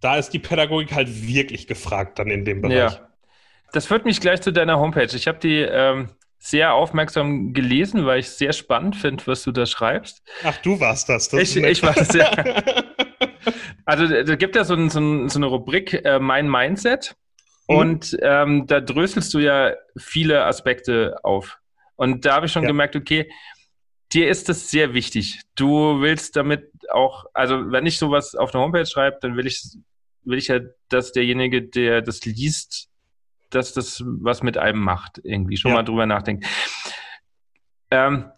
[0.00, 2.94] da ist die Pädagogik halt wirklich gefragt dann in dem Bereich.
[2.94, 3.08] Ja.
[3.72, 5.14] Das führt mich gleich zu deiner Homepage.
[5.14, 6.08] Ich habe die ähm,
[6.38, 10.22] sehr aufmerksam gelesen, weil ich es sehr spannend finde, was du da schreibst.
[10.42, 11.28] Ach, du warst das.
[11.28, 12.28] das ich, ich war das, ja.
[13.84, 17.14] also da gibt ja so, ein, so, ein, so eine Rubrik, äh, Mein Mindset.
[17.68, 17.76] Mhm.
[17.76, 21.58] Und ähm, da dröselst du ja viele Aspekte auf.
[21.94, 22.68] Und da habe ich schon ja.
[22.68, 23.30] gemerkt, okay,
[24.12, 25.40] dir ist das sehr wichtig.
[25.54, 29.62] Du willst damit auch, also wenn ich sowas auf eine Homepage schreibe, dann will ich,
[30.24, 32.88] will ich ja, dass derjenige, der das liest,
[33.50, 35.78] dass das was mit einem macht, irgendwie schon ja.
[35.78, 36.46] mal drüber nachdenkt.
[37.90, 38.30] Ähm,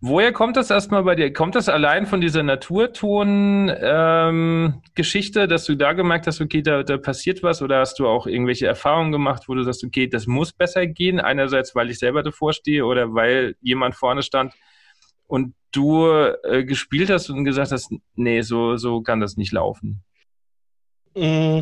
[0.00, 1.32] woher kommt das erstmal bei dir?
[1.32, 6.98] Kommt das allein von dieser Naturton-Geschichte, ähm, dass du da gemerkt hast, okay, da, da
[6.98, 10.52] passiert was oder hast du auch irgendwelche Erfahrungen gemacht, wo du sagst, okay, das muss
[10.52, 11.20] besser gehen?
[11.20, 14.52] Einerseits, weil ich selber davor stehe oder weil jemand vorne stand,
[15.32, 16.06] und du
[16.44, 20.02] äh, gespielt hast und gesagt hast, nee, so, so kann das nicht laufen?
[21.14, 21.60] Mm,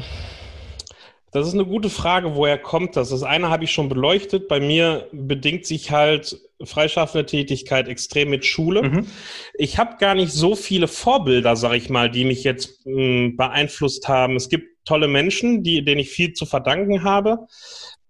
[1.30, 3.11] das ist eine gute Frage, woher kommt das?
[3.11, 4.48] Das eine habe ich schon beleuchtet.
[4.48, 8.83] Bei mir bedingt sich halt freischaffende Tätigkeit extrem mit Schule.
[8.83, 9.06] Mhm.
[9.54, 13.37] Ich habe gar nicht so viele Vorbilder, sage ich mal, die mich jetzt mh, mm,
[13.37, 14.35] beeinflusst haben.
[14.35, 17.46] Es gibt tolle Menschen, die, denen ich viel zu verdanken habe.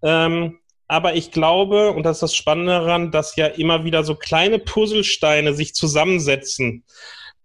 [0.03, 0.60] Ähm,
[0.91, 4.59] aber ich glaube, und das ist das Spannende daran, dass ja immer wieder so kleine
[4.59, 6.85] Puzzlesteine sich zusammensetzen.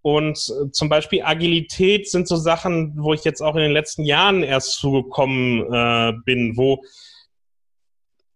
[0.02, 4.04] Und äh, zum Beispiel Agilität sind so Sachen, wo ich jetzt auch in den letzten
[4.04, 6.82] Jahren erst zugekommen äh, bin, wo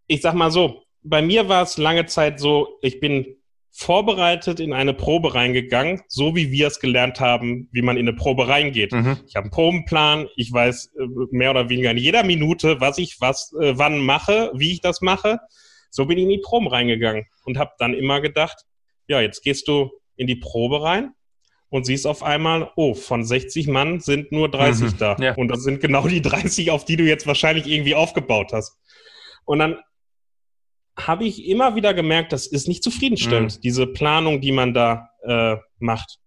[0.06, 3.36] ich sag mal so, bei mir war es lange Zeit so, ich bin
[3.80, 8.16] vorbereitet in eine Probe reingegangen, so wie wir es gelernt haben, wie man in eine
[8.16, 8.92] Probe reingeht.
[8.92, 9.20] Mhm.
[9.26, 13.22] Ich habe einen Probenplan, ich weiß äh, mehr oder weniger in jeder Minute, was ich
[13.22, 15.40] was äh, wann mache, wie ich das mache.
[15.92, 18.66] So bin ich in die Proben reingegangen und habe dann immer gedacht,
[19.08, 21.14] ja, jetzt gehst du in die Probe rein
[21.70, 24.98] und siehst auf einmal, oh, von 60 Mann sind nur 30 mhm.
[24.98, 25.16] da.
[25.22, 25.36] Ja.
[25.36, 28.78] Und das sind genau die 30, auf die du jetzt wahrscheinlich irgendwie aufgebaut hast.
[29.46, 29.78] Und dann
[31.08, 33.62] habe ich immer wieder gemerkt, das ist nicht zufriedenstellend, mhm.
[33.62, 36.20] diese Planung, die man da äh, macht.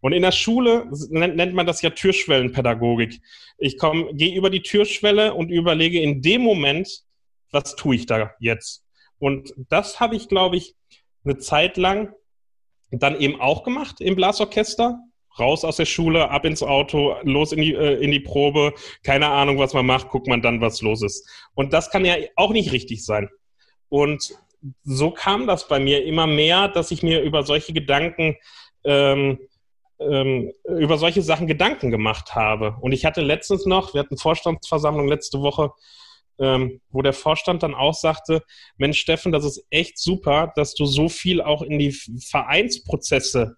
[0.00, 3.20] Und in der Schule nennt, nennt man das ja Türschwellenpädagogik.
[3.58, 7.02] Ich komme, gehe über die Türschwelle und überlege in dem Moment,
[7.50, 8.84] was tue ich da jetzt?
[9.18, 10.76] Und das habe ich, glaube ich,
[11.24, 12.12] eine Zeit lang
[12.90, 15.00] dann eben auch gemacht im Blasorchester.
[15.38, 19.28] Raus aus der Schule, ab ins Auto, los in die, äh, in die Probe, keine
[19.28, 21.28] Ahnung, was man macht, guckt man dann, was los ist.
[21.54, 23.28] Und das kann ja auch nicht richtig sein.
[23.88, 24.34] Und
[24.84, 28.36] so kam das bei mir immer mehr, dass ich mir über solche Gedanken,
[28.84, 29.38] ähm,
[30.00, 32.76] ähm, über solche Sachen Gedanken gemacht habe.
[32.80, 35.70] Und ich hatte letztens noch, wir hatten Vorstandsversammlung letzte Woche,
[36.40, 38.42] ähm, wo der Vorstand dann auch sagte,
[38.76, 43.56] Mensch, Steffen, das ist echt super, dass du so viel auch in die Vereinsprozesse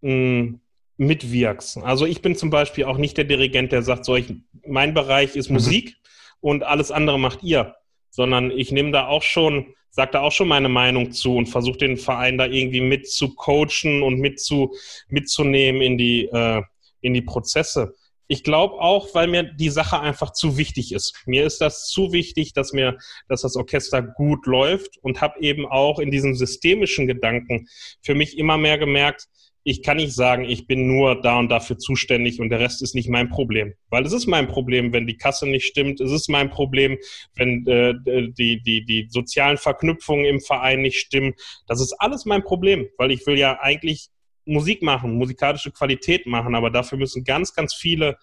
[0.00, 0.60] mh, hm,
[0.96, 1.78] mitwirkst.
[1.78, 4.34] Also ich bin zum Beispiel auch nicht der Dirigent, der sagt, so ich,
[4.66, 5.54] mein Bereich ist mhm.
[5.54, 5.96] Musik
[6.40, 7.74] und alles andere macht ihr
[8.10, 11.78] sondern ich nehme da auch schon, sage da auch schon meine Meinung zu und versuche
[11.78, 14.74] den Verein da irgendwie mit zu coachen und mit zu,
[15.08, 16.62] mitzunehmen in die, äh,
[17.00, 17.94] in die Prozesse.
[18.32, 21.20] ich glaube auch, weil mir die Sache einfach zu wichtig ist.
[21.26, 22.96] Mir ist das zu wichtig, dass mir,
[23.26, 27.66] dass das Orchester gut läuft und habe eben auch in diesem systemischen Gedanken
[28.02, 29.26] für mich immer mehr gemerkt,
[29.62, 32.94] ich kann nicht sagen, ich bin nur da und dafür zuständig und der Rest ist
[32.94, 33.74] nicht mein Problem.
[33.90, 36.00] Weil es ist mein Problem, wenn die Kasse nicht stimmt.
[36.00, 36.96] Es ist mein Problem,
[37.34, 41.34] wenn äh, die, die, die sozialen Verknüpfungen im Verein nicht stimmen.
[41.66, 44.08] Das ist alles mein Problem, weil ich will ja eigentlich
[44.46, 48.16] Musik machen, musikalische Qualität machen, aber dafür müssen ganz, ganz viele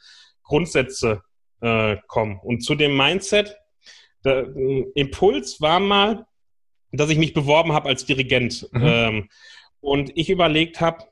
[0.44, 1.22] Grundsätze
[1.62, 2.40] äh, kommen.
[2.44, 3.56] Und zu dem Mindset,
[4.26, 6.26] der äh, Impuls war mal,
[6.92, 8.68] dass ich mich beworben habe als Dirigent.
[8.72, 8.82] Mhm.
[8.84, 9.30] Ähm,
[9.80, 11.06] und ich überlegt habe,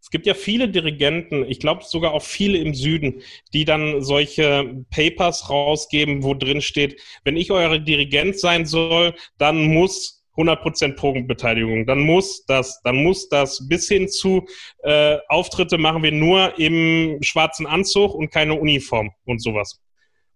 [0.00, 4.84] es gibt ja viele Dirigenten, ich glaube sogar auch viele im Süden, die dann solche
[4.90, 11.86] Papers rausgeben, wo drin steht, wenn ich eure Dirigent sein soll, dann muss 100% Probenbeteiligung.
[11.86, 14.46] Dann muss das, dann muss das bis hin zu
[14.82, 19.80] äh, Auftritte machen wir nur im schwarzen Anzug und keine Uniform und sowas.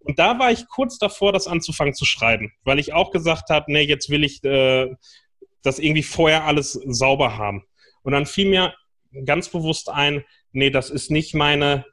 [0.01, 3.73] Und da war ich kurz davor, das anzufangen zu schreiben, weil ich auch gesagt habe,
[3.73, 4.95] nee, jetzt will ich äh,
[5.63, 7.65] das irgendwie vorher alles sauber haben.
[8.03, 8.75] Und dann fiel mir
[9.25, 11.85] ganz bewusst ein, nee, das ist nicht meine,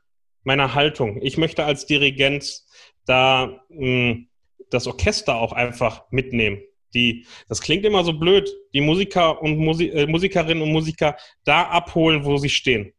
[0.44, 1.22] meine Haltung.
[1.22, 2.64] Ich möchte als Dirigent
[3.06, 4.28] da mh, hm,
[4.70, 6.62] das Orchester auch einfach mitnehmen
[6.94, 11.64] die, das klingt immer so blöd, die Musiker und Musi äh, Musikerinnen und Musiker da
[11.64, 12.94] abholen, wo sie stehen.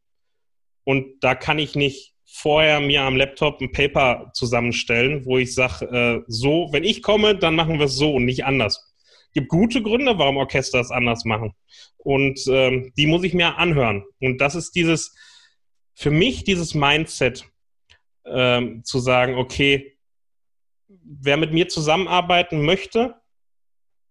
[0.85, 5.85] Und da kann ich nicht vorher mir am Laptop ein Paper zusammenstellen, wo ich sage,
[5.87, 8.92] äh, so, wenn ich komme, dann machen wir es so und nicht anders.
[9.33, 11.55] Gibt gute Gründe, warum Orchester es anders machen.
[11.97, 14.05] Und ähm, die muss ich mir anhören.
[14.21, 15.15] Und das ist dieses,
[15.95, 17.45] für mich dieses Mindset,
[18.25, 19.97] ähm, zu sagen, okay,
[20.89, 23.17] wer mit mir zusammenarbeiten möchte,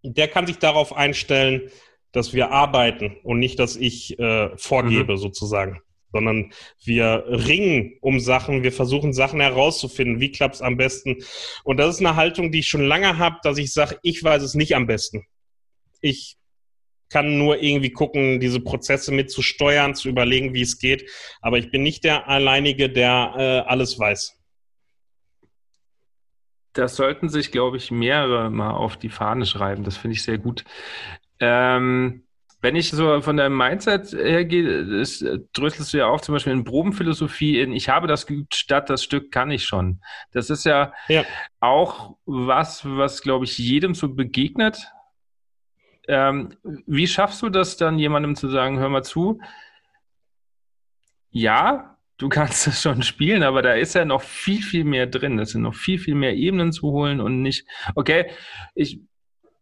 [0.03, 1.69] der kann sich darauf einstellen,
[2.11, 5.17] dass wir arbeiten und nicht, dass ich äh, vorgebe mhm.
[5.17, 5.81] sozusagen,
[6.11, 6.51] sondern
[6.83, 11.17] wir ringen um Sachen, wir versuchen Sachen herauszufinden, wie klappt es am besten.
[11.63, 14.43] Und das ist eine Haltung, die ich schon lange habe, dass ich sage, ich weiß
[14.43, 15.25] es nicht am besten.
[16.01, 16.37] Ich
[17.09, 21.09] kann nur irgendwie gucken, diese Prozesse mitzusteuern, zu überlegen, wie es geht.
[21.41, 24.41] Aber ich bin nicht der alleinige, der äh, alles weiß
[26.73, 29.83] das sollten sich, glaube ich, mehrere mal auf die Fahne schreiben.
[29.83, 30.63] Das finde ich sehr gut.
[31.39, 32.23] Ähm,
[32.61, 36.63] wenn ich so von deinem Mindset hergehe, das dröselst du ja auch zum Beispiel in
[36.63, 40.01] Probenphilosophie in Ich habe das geübt, statt das Stück kann ich schon.
[40.31, 41.25] Das ist ja, ja.
[41.59, 44.87] auch was, was, glaube ich, jedem so begegnet.
[46.07, 49.39] Ähm, wie schaffst du das dann, jemandem zu sagen, hör mal zu,
[51.31, 55.39] ja, du kannst es schon spielen, aber da ist ja noch viel, viel mehr drin.
[55.39, 58.29] Es sind noch viel, viel mehr Ebenen zu holen und nicht, okay,
[58.75, 59.01] ich,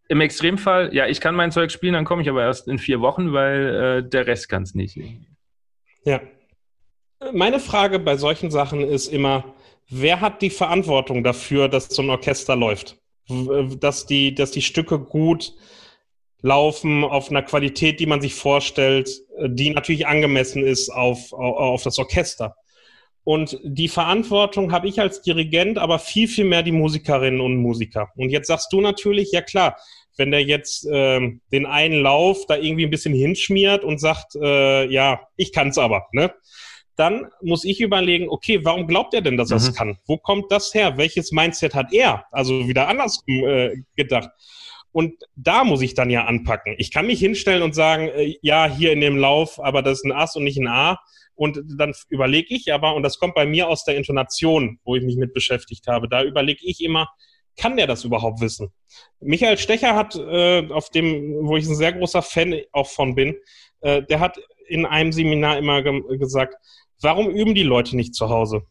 [0.09, 2.99] im Extremfall, ja, ich kann mein Zeug spielen, dann komme ich aber erst in vier
[2.99, 4.97] Wochen, weil äh, der Rest kann es nicht.
[6.03, 6.19] Ja.
[7.31, 9.53] Meine Frage bei solchen Sachen ist immer,
[9.87, 12.97] wer hat die Verantwortung dafür, dass so ein Orchester läuft?
[13.79, 15.53] Dass die, dass die Stücke gut
[16.41, 21.83] laufen auf einer Qualität, die man sich vorstellt, äh, die natürlich angemessen ist auf, auf
[21.83, 22.55] das Orchester.
[23.23, 28.09] Und die Verantwortung habe ich als Dirigent, aber viel, viel mehr die Musikerinnen und Musiker.
[28.15, 29.77] Und jetzt sagst du natürlich, ja klar,
[30.19, 31.19] wenn der jetzt äh,
[31.51, 35.77] den einen Lauf da irgendwie ein bisschen hinschmiert und sagt, äh, ja, ich kann es
[35.77, 36.31] aber, ne?
[36.95, 39.75] Dann muss ich überlegen, okay, warum glaubt er denn, dass er es mhm.
[39.75, 39.97] kann?
[40.05, 40.97] Wo kommt das her?
[40.97, 42.25] Welches Mindset hat er?
[42.29, 44.29] Also wieder andersrum äh, gedacht.
[44.91, 46.75] Und da muss ich dann ja anpacken.
[46.77, 50.05] Ich kann mich hinstellen und sagen, äh, ja, hier in dem Lauf, aber das ist
[50.05, 50.99] ein Ass und nicht ein A.
[51.35, 55.03] Und dann überlege ich aber, und das kommt bei mir aus der Intonation, wo ich
[55.03, 57.07] mich mit beschäftigt habe, da überlege ich immer,
[57.59, 58.71] kann der das überhaupt wissen?
[59.19, 63.35] Michael Stecher hat, äh, auf dem, wo ich ein sehr großer Fan auch von bin,
[63.81, 66.55] äh, der hat in einem Seminar immer ge gesagt,
[67.01, 68.65] warum üben die Leute nicht zu Hause?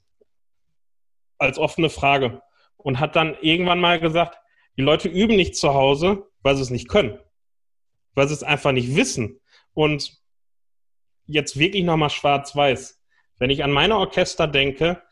[1.39, 2.43] Als offene Frage.
[2.77, 4.39] Und hat dann irgendwann mal gesagt,
[4.77, 7.19] die Leute üben nicht zu Hause, weil sie es nicht können.
[8.15, 9.41] Weil sie es einfach nicht wissen.
[9.75, 10.19] Und
[11.27, 13.01] jetzt wirklich nochmal schwarz-weiß.
[13.39, 15.03] Wenn ich an meine Orchester denke,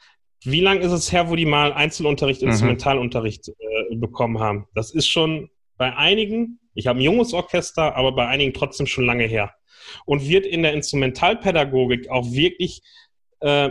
[0.45, 2.49] wie lange ist es her, wo die mal Einzelunterricht, mhm.
[2.49, 3.53] Instrumentalunterricht äh,
[3.93, 4.67] bekommen haben?
[4.75, 9.07] Das ist schon bei einigen, ich habe ein junges Orchester, aber bei einigen trotzdem schon
[9.07, 9.55] lange her.
[10.05, 12.83] Und wird in der Instrumentalpädagogik auch wirklich
[13.41, 13.71] äh,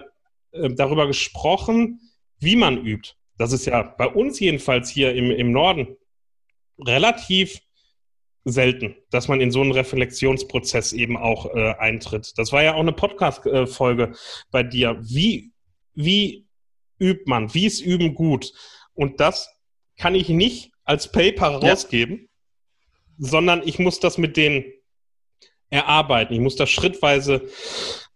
[0.51, 1.99] äh darüber gesprochen,
[2.39, 5.97] wie man übt das ist ja bei uns jedenfalls hier im, im Norden
[6.79, 7.61] relativ
[8.45, 12.33] selten, dass man in so einen Reflexionsprozess eben auch äh, eintritt.
[12.37, 14.13] Das war ja auch eine Podcast-Folge
[14.51, 14.99] bei dir.
[15.01, 15.51] Wie,
[15.95, 16.45] wie
[16.99, 17.53] übt man?
[17.53, 18.53] Wie ist Üben gut?
[18.93, 19.49] Und das
[19.97, 22.29] kann ich nicht als Paper rausgeben,
[23.17, 23.29] ja.
[23.29, 24.65] sondern ich muss das mit denen
[25.69, 26.33] erarbeiten.
[26.33, 27.49] Ich muss das schrittweise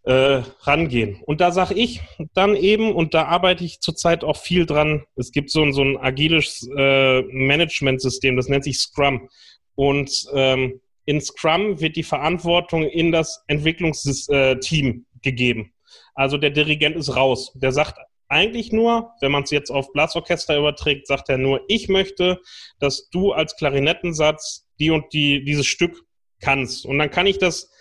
[0.03, 1.21] äh, rangehen.
[1.25, 2.01] Und da sage ich
[2.33, 5.83] dann eben, und da arbeite ich zurzeit auch viel dran, es gibt so ein, so
[5.83, 9.29] ein agiles äh, Management-System, das nennt sich Scrum.
[9.75, 15.73] Und ähm, in Scrum wird die Verantwortung in das Entwicklungsteam gegeben.
[16.13, 17.51] Also der Dirigent ist raus.
[17.55, 17.97] Der sagt
[18.29, 22.39] eigentlich nur, wenn man es jetzt auf Blasorchester überträgt, sagt er nur, ich möchte,
[22.79, 26.05] dass du als Klarinettensatz die und die dieses Stück
[26.39, 26.85] kannst.
[26.85, 27.71] Und dann kann ich das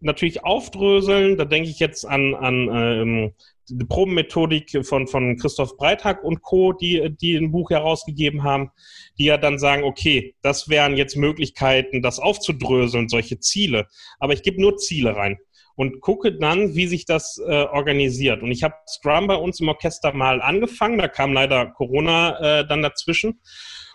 [0.00, 1.36] natürlich aufdröseln.
[1.36, 3.34] Da denke ich jetzt an, an ähm,
[3.68, 8.70] die Probenmethodik von, von Christoph Breithack und Co., die, die ein Buch herausgegeben haben,
[9.18, 13.88] die ja dann sagen, okay, das wären jetzt Möglichkeiten, das aufzudröseln, solche Ziele.
[14.20, 15.38] Aber ich gebe nur Ziele rein
[15.76, 18.42] und gucke dann, wie sich das äh, organisiert.
[18.42, 22.66] Und ich habe Scrum bei uns im Orchester mal angefangen, da kam leider Corona äh,
[22.66, 23.40] dann dazwischen.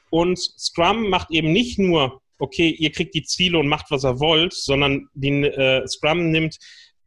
[0.10, 4.20] Und Scrum macht eben nicht nur okay, ihr kriegt die Ziele und macht, was ihr
[4.20, 6.58] wollt, sondern die, äh, Scrum nimmt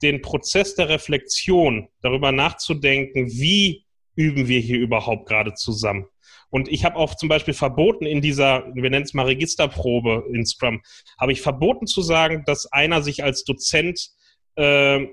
[0.03, 3.85] den Prozess der Reflexion, darüber nachzudenken, wie
[4.17, 6.07] üben wir hier überhaupt gerade zusammen.
[6.51, 10.47] Und ich habe auch zum Beispiel verboten in dieser, wir nennen es mal Registerprobe in
[10.47, 10.83] Scrum,
[11.19, 14.11] habe ich verboten zu sagen, dass einer sich als Dozent
[14.57, 15.07] äh,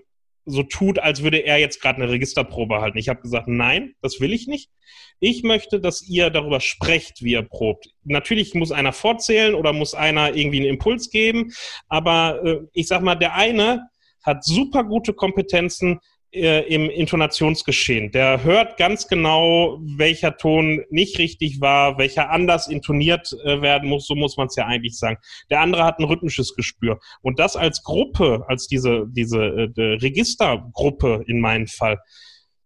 [0.46, 2.98] so tut, als würde er jetzt gerade eine Registerprobe halten.
[2.98, 4.72] Ich habe gesagt, nein, das will ich nicht.
[5.20, 7.90] Ich möchte, dass ihr darüber sprecht, wie ihr probt.
[8.04, 11.54] Natürlich muss einer vorzählen oder muss einer irgendwie einen Impuls geben,
[11.90, 13.88] aber äh, ich sag mal, der eine
[14.24, 16.00] hat super gute Kompetenzen
[16.34, 18.12] äh, im Intonationsgeschehen.
[18.12, 24.08] Der hört ganz genau, welcher Ton nicht richtig war, welcher anders intoniert äh, werden muss,
[24.08, 25.18] so muss man es ja eigentlich sagen.
[25.50, 27.00] Der andere hat ein rhythmisches Gespür.
[27.22, 32.00] Und das als Gruppe, als diese, diese äh, Registergruppe in meinem Fall,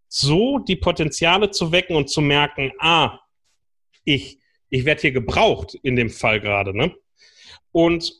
[0.07, 3.19] so die Potenziale zu wecken und zu merken, ah,
[4.03, 6.75] ich, ich werde hier gebraucht in dem Fall gerade.
[6.75, 6.95] Ne?
[7.71, 8.13] Und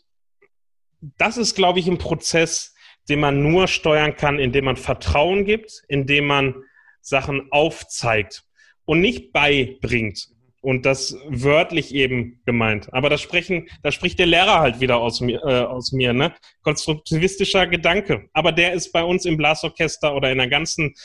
[1.17, 2.74] das ist, glaube ich, ein Prozess,
[3.09, 6.55] den man nur steuern kann, indem man Vertrauen gibt, indem man
[7.01, 8.43] Sachen aufzeigt
[8.85, 10.29] und nicht beibringt.
[10.61, 12.91] Und das wörtlich eben gemeint.
[12.91, 16.33] Aber da sprechen, da spricht der Lehrer halt wieder aus mir, äh, aus mir, ne?
[16.63, 18.29] Konstruktivistischer Gedanke.
[18.33, 20.95] Aber der ist bei uns im Blasorchester oder in der ganzen,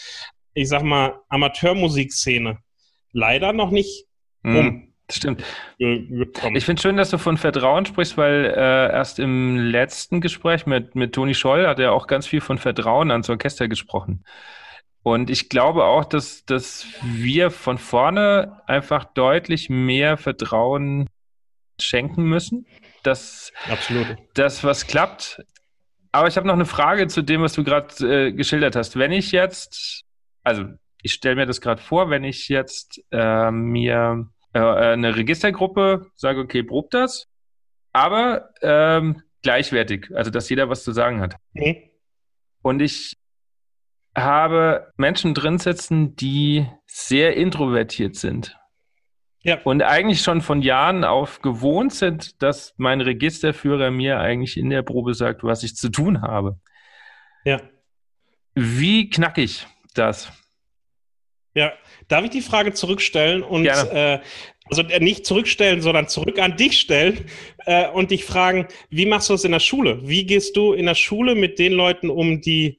[0.54, 2.58] ich sag mal, Amateurmusikszene
[3.12, 4.06] leider noch nicht
[4.42, 4.89] mhm.
[5.10, 5.44] Stimmt.
[5.78, 10.94] Ich finde schön, dass du von Vertrauen sprichst, weil äh, erst im letzten Gespräch mit,
[10.94, 14.24] mit Toni Scholl hat er auch ganz viel von Vertrauen ans Orchester gesprochen.
[15.02, 21.08] Und ich glaube auch, dass, dass wir von vorne einfach deutlich mehr Vertrauen
[21.80, 22.66] schenken müssen,
[23.02, 24.06] dass Absolut.
[24.34, 25.42] das was klappt.
[26.12, 27.94] Aber ich habe noch eine Frage zu dem, was du gerade
[28.26, 28.98] äh, geschildert hast.
[28.98, 30.02] Wenn ich jetzt,
[30.42, 30.64] also
[31.02, 36.40] ich stelle mir das gerade vor, wenn ich jetzt äh, mir äh, eine Registergruppe, sage,
[36.40, 37.26] okay, probt das,
[37.92, 41.36] aber ähm, gleichwertig, also dass jeder was zu sagen hat.
[41.52, 41.76] Mhm.
[42.62, 43.16] Und ich
[44.16, 48.56] habe Menschen drin sitzen, die sehr introvertiert sind.
[49.42, 49.58] Ja.
[49.62, 54.82] Und eigentlich schon von Jahren auf gewohnt sind, dass mein Registerführer mir eigentlich in der
[54.82, 56.58] Probe sagt, was ich zu tun habe.
[57.44, 57.58] Ja.
[58.54, 60.30] Wie knackig das?
[61.54, 61.72] Ja,
[62.08, 64.20] darf ich die Frage zurückstellen und äh,
[64.66, 67.26] also äh, nicht zurückstellen, sondern zurück an dich stellen
[67.66, 70.06] äh, und dich fragen, wie machst du das in der Schule?
[70.06, 72.78] Wie gehst du in der Schule mit den Leuten um, die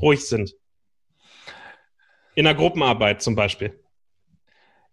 [0.00, 0.54] ruhig sind?
[2.34, 3.78] In der Gruppenarbeit zum Beispiel.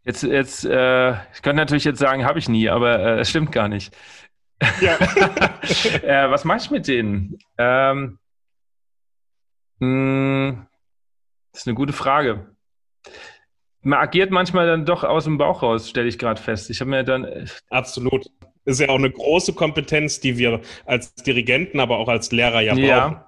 [0.04, 3.52] Jetzt, jetzt, äh, ich könnte natürlich jetzt sagen, habe ich nie, aber äh, es stimmt
[3.52, 3.96] gar nicht.
[4.80, 4.98] Ja.
[6.04, 7.40] äh, was mache ich mit denen?
[7.58, 8.20] Ähm,
[9.80, 10.68] mh, hm,
[11.52, 12.57] das ist eine gute Frage
[13.82, 16.70] man agiert manchmal dann doch aus dem Bauch raus, stelle ich gerade fest.
[16.70, 17.26] Ich habe mir dann.
[17.26, 18.26] Äh, Absolut.
[18.66, 22.74] Ist ja auch eine große Kompetenz, die wir als Dirigenten, aber auch als Lehrer ja
[22.74, 23.22] brauchen.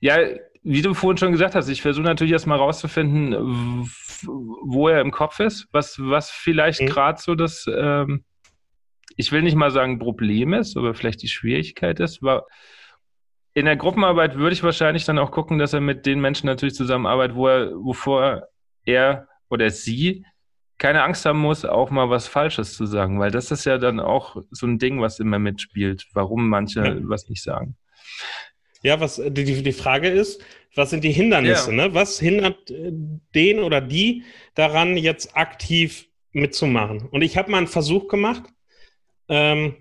[0.00, 3.88] Ja, ja wie du vorhin schon gesagt hast, ich versuche natürlich erstmal rauszufinden,
[4.26, 6.86] wo er im Kopf ist, was, was vielleicht mhm.
[6.86, 8.24] gerade so das, ähm,
[9.16, 12.22] ich will nicht mal sagen Problem ist, aber vielleicht die Schwierigkeit ist.
[12.22, 12.46] War,
[13.54, 16.74] in der Gruppenarbeit würde ich wahrscheinlich dann auch gucken, dass er mit den Menschen natürlich
[16.74, 18.48] zusammenarbeitet, wo er, wovor
[18.88, 20.24] er oder sie
[20.78, 23.98] keine Angst haben muss, auch mal was Falsches zu sagen, weil das ist ja dann
[23.98, 26.96] auch so ein Ding, was immer mitspielt, warum manche ja.
[27.02, 27.76] was nicht sagen.
[28.82, 30.40] Ja, was die, die Frage ist,
[30.76, 31.70] was sind die Hindernisse?
[31.70, 31.88] Ja.
[31.88, 31.94] Ne?
[31.94, 32.92] Was hindert äh,
[33.34, 34.22] den oder die
[34.54, 37.08] daran, jetzt aktiv mitzumachen?
[37.10, 38.44] Und ich habe mal einen Versuch gemacht
[39.28, 39.74] ähm,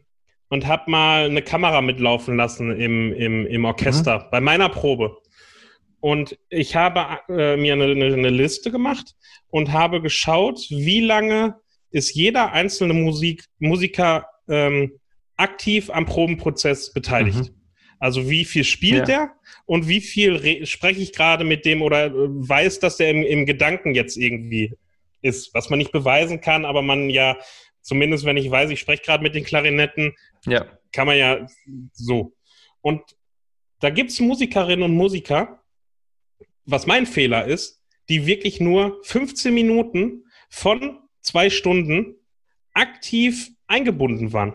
[0.50, 4.24] und habe mal eine Kamera mitlaufen lassen im, im, im Orchester mhm.
[4.32, 5.18] bei meiner Probe.
[6.00, 9.16] Und ich habe äh, mir eine, eine, Liste gemacht
[9.50, 11.56] und habe geschaut, wie lange
[11.90, 15.00] ist jeder einzelne Musik, Musiker ähm,
[15.38, 17.40] aktiv am Probenprozess beteiligt.
[17.40, 17.58] Mhm.
[18.00, 19.26] Also wie viel spielt ja.
[19.26, 19.32] der
[19.66, 23.46] und wie viel spreche ich gerade mit dem oder äh, weiß, dass der im, im
[23.46, 24.76] Gedanken jetzt irgendwie
[25.22, 27.38] ist, was man nicht beweisen kann, aber man ja,
[27.82, 30.14] zumindest wenn ich weiß, ich spreche gerade mit den Klarinetten,
[30.46, 30.66] ja.
[30.92, 31.48] kann man ja
[31.94, 32.34] so.
[32.82, 33.02] Und
[33.80, 35.64] da gibt es Musikerinnen und Musiker,
[36.68, 42.16] was mein Fehler ist, die wirklich nur 15 Minuten von zwei Stunden
[42.74, 44.54] aktiv eingebunden waren.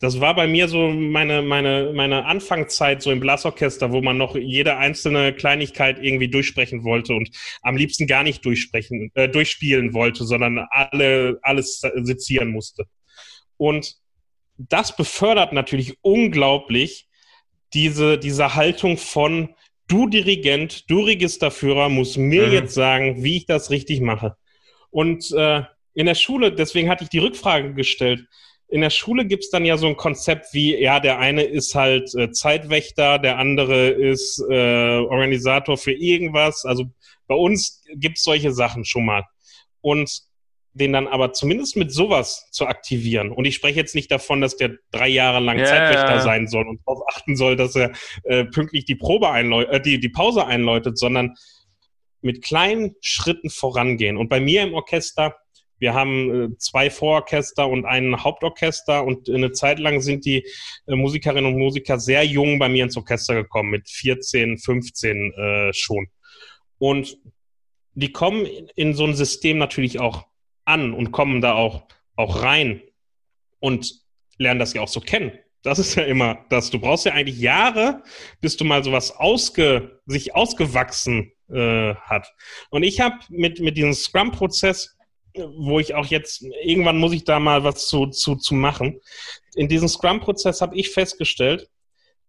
[0.00, 4.36] Das war bei mir so meine, meine, meine Anfangszeit so im Blasorchester, wo man noch
[4.36, 7.30] jede einzelne Kleinigkeit irgendwie durchsprechen wollte und
[7.62, 12.84] am liebsten gar nicht durchsprechen, äh, durchspielen wollte, sondern alle, alles sezieren musste.
[13.56, 13.94] Und
[14.56, 17.08] das befördert natürlich unglaublich
[17.72, 19.54] diese, diese Haltung von
[19.88, 22.52] du Dirigent, du Registerführer, muss mir mhm.
[22.52, 24.36] jetzt sagen, wie ich das richtig mache.
[24.90, 25.62] Und äh,
[25.94, 28.26] in der Schule, deswegen hatte ich die Rückfrage gestellt,
[28.68, 31.74] in der Schule gibt es dann ja so ein Konzept wie, ja, der eine ist
[31.74, 36.64] halt äh, Zeitwächter, der andere ist äh, Organisator für irgendwas.
[36.64, 36.86] Also
[37.26, 39.24] bei uns gibt es solche Sachen schon mal.
[39.80, 40.22] Und
[40.74, 43.30] den dann aber zumindest mit sowas zu aktivieren.
[43.30, 46.68] Und ich spreche jetzt nicht davon, dass der drei Jahre lang yeah, Zeitwächter sein soll
[46.68, 47.92] und darauf achten soll, dass er
[48.24, 51.34] äh, pünktlich die Probe einläutet, äh, die, die Pause einläutet, sondern
[52.22, 54.16] mit kleinen Schritten vorangehen.
[54.16, 55.36] Und bei mir im Orchester,
[55.78, 60.44] wir haben äh, zwei Vororchester und ein Hauptorchester und eine Zeit lang sind die
[60.88, 65.72] äh, Musikerinnen und Musiker sehr jung bei mir ins Orchester gekommen, mit 14, 15 äh,
[65.72, 66.08] schon.
[66.78, 67.16] Und
[67.92, 68.44] die kommen
[68.74, 70.26] in so ein System natürlich auch
[70.64, 71.86] an und kommen da auch,
[72.16, 72.82] auch rein
[73.60, 73.92] und
[74.38, 75.32] lernen das ja auch so kennen.
[75.62, 76.70] Das ist ja immer das.
[76.70, 78.02] Du brauchst ja eigentlich Jahre,
[78.40, 82.32] bis du mal sowas ausge, sich ausgewachsen äh, hat.
[82.70, 84.96] Und ich habe mit, mit diesem Scrum-Prozess,
[85.34, 89.00] wo ich auch jetzt, irgendwann muss ich da mal was zu, zu, zu machen.
[89.56, 91.68] In diesem Scrum-Prozess habe ich festgestellt,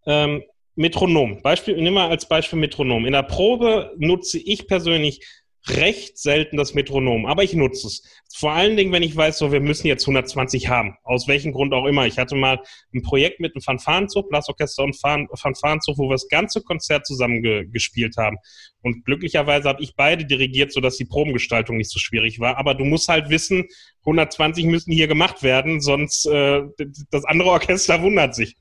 [0.05, 0.43] ähm,
[0.75, 1.41] Metronom.
[1.41, 3.05] Beispiel, nimm mal als Beispiel Metronom.
[3.05, 5.25] In der Probe nutze ich persönlich
[5.67, 8.03] recht selten das Metronom, aber ich nutze es.
[8.35, 11.73] Vor allen Dingen, wenn ich weiß, so wir müssen jetzt 120 haben, aus welchem Grund
[11.73, 12.05] auch immer.
[12.05, 12.61] Ich hatte mal
[12.93, 17.65] ein Projekt mit einem Fanfarenzug, Blasorchester und Fanfarenzug, wo wir das ganze Konzert zusammen ge
[17.65, 18.37] gespielt haben.
[18.81, 22.57] Und glücklicherweise habe ich beide dirigiert, sodass die Probengestaltung nicht so schwierig war.
[22.57, 23.65] Aber du musst halt wissen,
[24.01, 26.61] 120 müssen hier gemacht werden, sonst äh,
[27.09, 28.55] das andere Orchester wundert sich.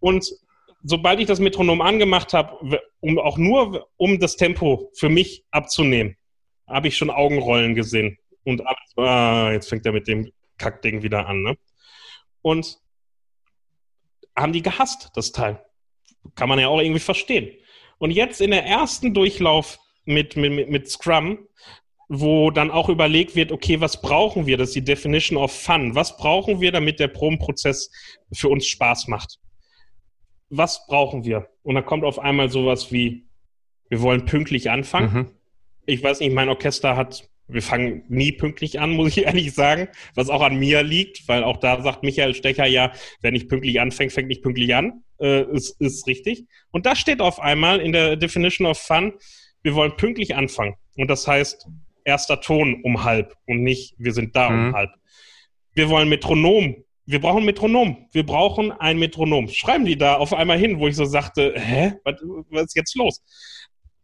[0.00, 0.30] Und
[0.82, 6.16] sobald ich das Metronom angemacht habe, um auch nur um das Tempo für mich abzunehmen,
[6.66, 8.18] habe ich schon Augenrollen gesehen.
[8.44, 8.62] Und
[8.96, 11.42] ah, jetzt fängt er mit dem Kackding wieder an.
[11.42, 11.56] Ne?
[12.42, 12.78] Und
[14.36, 15.64] haben die gehasst, das Teil.
[16.34, 17.56] Kann man ja auch irgendwie verstehen.
[17.98, 21.38] Und jetzt in der ersten Durchlauf mit, mit, mit Scrum,
[22.08, 24.56] wo dann auch überlegt wird, okay, was brauchen wir?
[24.56, 25.94] Das ist die Definition of Fun.
[25.94, 27.90] Was brauchen wir, damit der Probenprozess
[28.32, 29.38] für uns Spaß macht?
[30.50, 31.48] Was brauchen wir?
[31.62, 33.26] Und dann kommt auf einmal sowas wie,
[33.88, 35.12] wir wollen pünktlich anfangen.
[35.12, 35.36] Mhm
[35.86, 39.88] ich weiß nicht, mein Orchester hat, wir fangen nie pünktlich an, muss ich ehrlich sagen,
[40.14, 43.80] was auch an mir liegt, weil auch da sagt Michael Stecher ja, wer nicht pünktlich
[43.80, 45.04] anfängt, fängt nicht pünktlich an.
[45.18, 46.44] Äh, ist, ist richtig.
[46.70, 49.14] Und da steht auf einmal in der Definition of Fun,
[49.62, 50.74] wir wollen pünktlich anfangen.
[50.96, 51.66] Und das heißt,
[52.04, 54.68] erster Ton um halb und nicht, wir sind da mhm.
[54.68, 54.90] um halb.
[55.72, 56.84] Wir wollen Metronom.
[57.04, 58.08] Wir brauchen Metronom.
[58.12, 59.48] Wir brauchen ein Metronom.
[59.48, 62.14] Schreiben die da auf einmal hin, wo ich so sagte, hä, was,
[62.50, 63.22] was ist jetzt los?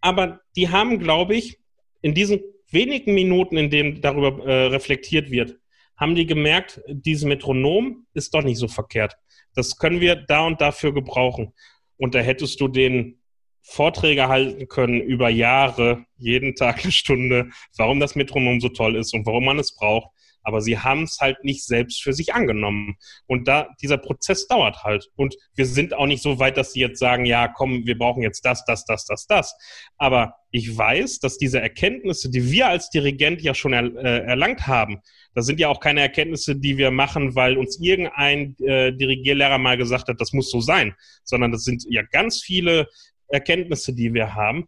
[0.00, 1.58] Aber die haben, glaube ich,
[2.02, 2.40] in diesen
[2.70, 5.58] wenigen Minuten, in denen darüber äh, reflektiert wird,
[5.96, 9.14] haben die gemerkt, dieses Metronom ist doch nicht so verkehrt.
[9.54, 11.52] Das können wir da und dafür gebrauchen.
[11.96, 13.20] Und da hättest du den
[13.62, 19.14] Vorträge halten können über Jahre, jeden Tag eine Stunde, warum das Metronom so toll ist
[19.14, 20.08] und warum man es braucht
[20.42, 22.96] aber sie haben es halt nicht selbst für sich angenommen.
[23.26, 25.08] Und da, dieser Prozess dauert halt.
[25.16, 28.22] Und wir sind auch nicht so weit, dass sie jetzt sagen, ja, komm, wir brauchen
[28.22, 29.54] jetzt das, das, das, das, das.
[29.98, 34.66] Aber ich weiß, dass diese Erkenntnisse, die wir als Dirigent ja schon er, äh, erlangt
[34.66, 35.00] haben,
[35.34, 39.76] das sind ja auch keine Erkenntnisse, die wir machen, weil uns irgendein äh, Dirigierlehrer mal
[39.76, 42.88] gesagt hat, das muss so sein, sondern das sind ja ganz viele
[43.28, 44.66] Erkenntnisse, die wir haben.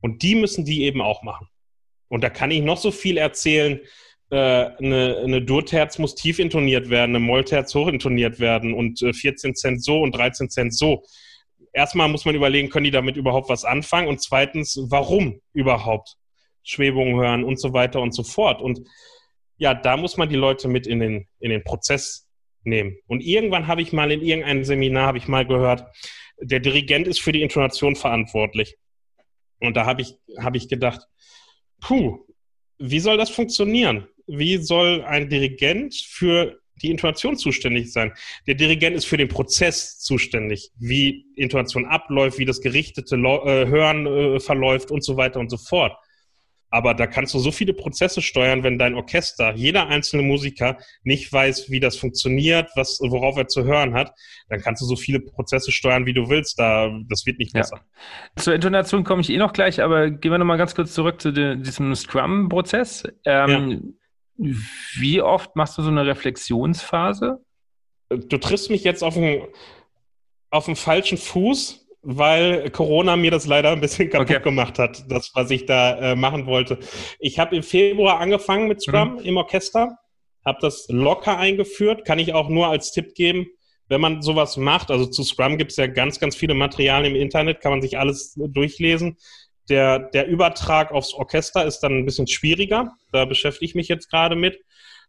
[0.00, 1.48] Und die müssen die eben auch machen.
[2.08, 3.80] Und da kann ich noch so viel erzählen,
[4.30, 9.12] äh, eine, eine Durterz muss tief intoniert werden, eine Mollterz hoch intoniert werden und äh,
[9.12, 11.04] 14 Cent so und 13 Cent so.
[11.72, 14.08] Erstmal muss man überlegen, können die damit überhaupt was anfangen?
[14.08, 16.16] Und zweitens, warum überhaupt
[16.62, 18.60] Schwebungen hören und so weiter und so fort.
[18.60, 18.80] Und
[19.58, 22.28] ja, da muss man die Leute mit in den, in den Prozess
[22.64, 22.98] nehmen.
[23.06, 25.84] Und irgendwann habe ich mal in irgendeinem Seminar, habe ich mal gehört,
[26.40, 28.76] der Dirigent ist für die Intonation verantwortlich.
[29.60, 31.06] Und da habe ich, habe ich gedacht,
[31.80, 32.26] puh,
[32.78, 34.08] wie soll das funktionieren?
[34.26, 38.12] Wie soll ein Dirigent für die Intonation zuständig sein.
[38.46, 44.06] Der Dirigent ist für den Prozess zuständig, wie Intonation abläuft, wie das gerichtete äh, Hören
[44.06, 45.96] äh, verläuft und so weiter und so fort.
[46.68, 51.32] Aber da kannst du so viele Prozesse steuern, wenn dein Orchester, jeder einzelne Musiker nicht
[51.32, 54.12] weiß, wie das funktioniert, was, worauf er zu hören hat,
[54.48, 56.58] dann kannst du so viele Prozesse steuern, wie du willst.
[56.58, 57.76] Da, das wird nicht besser.
[58.36, 58.42] Ja.
[58.42, 61.32] Zur Intonation komme ich eh noch gleich, aber gehen wir nochmal ganz kurz zurück zu
[61.32, 63.04] de, diesem Scrum-Prozess.
[63.24, 63.92] Ähm, ja.
[64.38, 67.40] Wie oft machst du so eine Reflexionsphase?
[68.08, 69.46] Du triffst mich jetzt auf den,
[70.50, 74.40] auf den falschen Fuß weil Corona mir das leider ein bisschen kaputt okay.
[74.40, 76.78] gemacht hat, das, was ich da äh, machen wollte.
[77.18, 79.20] Ich habe im Februar angefangen mit Scrum mhm.
[79.20, 79.98] im Orchester,
[80.44, 83.48] habe das locker eingeführt, kann ich auch nur als Tipp geben,
[83.88, 87.20] wenn man sowas macht, also zu Scrum gibt es ja ganz, ganz viele Materialien im
[87.20, 89.16] Internet, kann man sich alles durchlesen.
[89.68, 94.10] Der, der Übertrag aufs Orchester ist dann ein bisschen schwieriger, da beschäftige ich mich jetzt
[94.10, 94.60] gerade mit.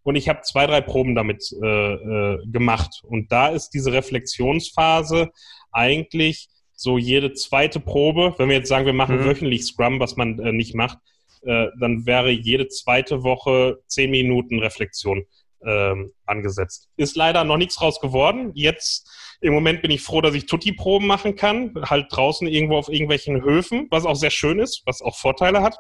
[0.04, 3.02] Und ich habe zwei, drei Proben damit äh, äh, gemacht.
[3.04, 5.32] Und da ist diese Reflexionsphase
[5.72, 9.26] eigentlich so jede zweite Probe, wenn wir jetzt sagen, wir machen mhm.
[9.26, 11.00] wöchentlich Scrum, was man äh, nicht macht,
[11.42, 15.26] äh, dann wäre jede zweite Woche zehn Minuten Reflexion
[15.66, 16.88] ähm, angesetzt.
[16.98, 18.52] Ist leider noch nichts raus geworden.
[18.54, 19.10] Jetzt
[19.42, 23.44] im Moment bin ich froh, dass ich Tutti-Proben machen kann, halt draußen irgendwo auf irgendwelchen
[23.44, 25.78] Höfen, was auch sehr schön ist, was auch Vorteile hat.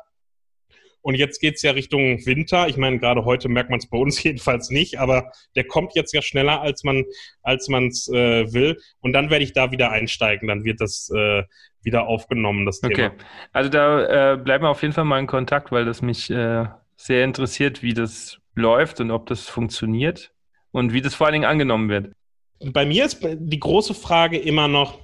[1.01, 2.67] Und jetzt geht's ja Richtung Winter.
[2.67, 6.13] Ich meine, gerade heute merkt man es bei uns jedenfalls nicht, aber der kommt jetzt
[6.13, 7.05] ja schneller, als man
[7.43, 8.77] als man's äh, will.
[8.99, 10.47] Und dann werde ich da wieder einsteigen.
[10.47, 11.43] Dann wird das äh,
[11.81, 12.91] wieder aufgenommen, das Thema.
[12.91, 13.11] Okay,
[13.53, 16.65] also da äh, bleiben wir auf jeden Fall mal in Kontakt, weil das mich äh,
[16.97, 20.33] sehr interessiert, wie das läuft und ob das funktioniert
[20.71, 22.11] und wie das vor allen Dingen angenommen wird.
[22.59, 24.99] Bei mir ist die große Frage immer noch,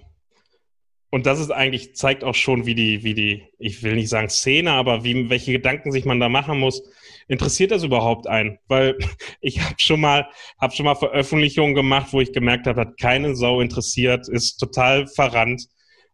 [1.14, 4.30] und das ist eigentlich, zeigt auch schon, wie die, wie die, ich will nicht sagen
[4.30, 6.82] Szene, aber wie, welche Gedanken sich man da machen muss.
[7.28, 8.58] Interessiert das überhaupt einen?
[8.68, 8.98] Weil
[9.40, 10.28] ich habe schon mal,
[10.60, 15.06] habe schon mal Veröffentlichungen gemacht, wo ich gemerkt habe, hat keine Sau interessiert, ist total
[15.06, 15.68] verrannt.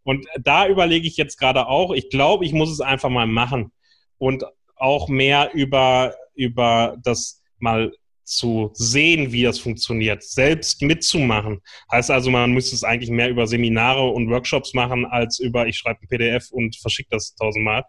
[0.04, 3.72] Und da überlege ich jetzt gerade auch, ich glaube, ich muss es einfach mal machen
[4.18, 4.44] und
[4.76, 7.94] auch mehr über, über das mal
[8.30, 11.62] zu sehen, wie das funktioniert, selbst mitzumachen.
[11.92, 15.78] Heißt also, man müsste es eigentlich mehr über Seminare und Workshops machen, als über, ich
[15.78, 17.84] schreibe ein PDF und verschicke das tausendmal.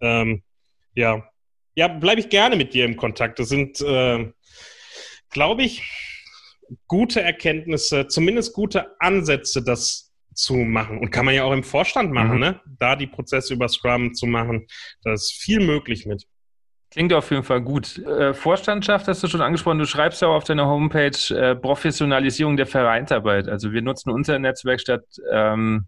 [0.00, 0.42] Ähm,
[0.94, 1.28] ja,
[1.74, 3.38] ja, bleibe ich gerne mit dir im Kontakt.
[3.38, 4.30] Das sind, äh,
[5.30, 5.82] glaube ich,
[6.86, 10.98] gute Erkenntnisse, zumindest gute Ansätze, das zu machen.
[10.98, 12.40] Und kann man ja auch im Vorstand machen, mhm.
[12.40, 12.60] ne?
[12.78, 14.66] Da die Prozesse über Scrum zu machen.
[15.02, 16.26] Da ist viel möglich mit.
[16.90, 17.98] Klingt auf jeden Fall gut.
[17.98, 19.78] Äh, Vorstandschaft hast du schon angesprochen.
[19.78, 23.48] Du schreibst ja auch auf deiner Homepage äh, Professionalisierung der Vereinsarbeit.
[23.48, 25.86] Also wir nutzen unser Netzwerk statt, ähm,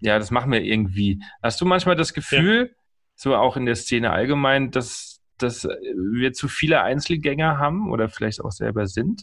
[0.00, 1.22] ja, das machen wir irgendwie.
[1.42, 2.76] Hast du manchmal das Gefühl, ja.
[3.14, 8.40] so auch in der Szene allgemein, dass, dass wir zu viele Einzelgänger haben oder vielleicht
[8.40, 9.22] auch selber sind?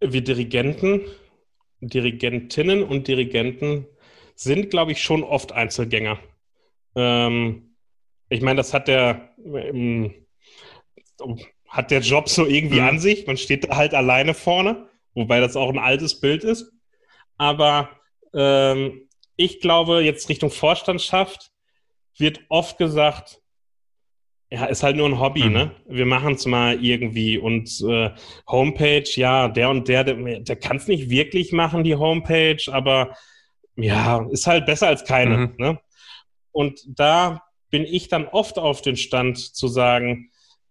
[0.00, 1.02] Wir Dirigenten,
[1.80, 3.86] Dirigentinnen und Dirigenten
[4.34, 6.18] sind, glaube ich, schon oft Einzelgänger.
[6.94, 7.74] Ähm,
[8.30, 9.34] ich meine, das hat der,
[11.68, 12.88] hat der Job so irgendwie mhm.
[12.88, 13.26] an sich.
[13.26, 16.72] Man steht halt alleine vorne, wobei das auch ein altes Bild ist.
[17.38, 17.90] Aber
[18.34, 21.50] ähm, ich glaube, jetzt Richtung Vorstandschaft
[22.18, 23.40] wird oft gesagt,
[24.52, 25.52] ja, ist halt nur ein Hobby, mhm.
[25.52, 25.70] ne?
[25.86, 27.38] Wir machen es mal irgendwie.
[27.38, 28.10] Und äh,
[28.48, 33.14] Homepage, ja, der und der, der, der kann es nicht wirklich machen, die Homepage, aber
[33.76, 35.36] ja, ist halt besser als keine.
[35.36, 35.54] Mhm.
[35.56, 35.80] Ne?
[36.50, 40.29] Und da bin ich dann oft auf den Stand zu sagen,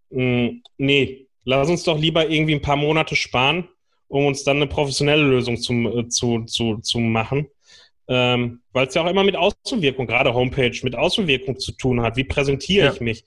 [0.09, 3.67] mh, hm, nee, lass uns doch lieber irgendwie ein paar Monate sparen,
[4.07, 7.47] um uns dann eine professionelle Lösung zum, äh, zu, zu, zu machen.
[8.07, 12.17] Ähm, Weil es ja auch immer mit Außenwirkung, gerade Homepage, mit Außenwirkung zu tun hat.
[12.17, 12.93] Wie präsentiere ja.
[12.93, 13.23] ich mich?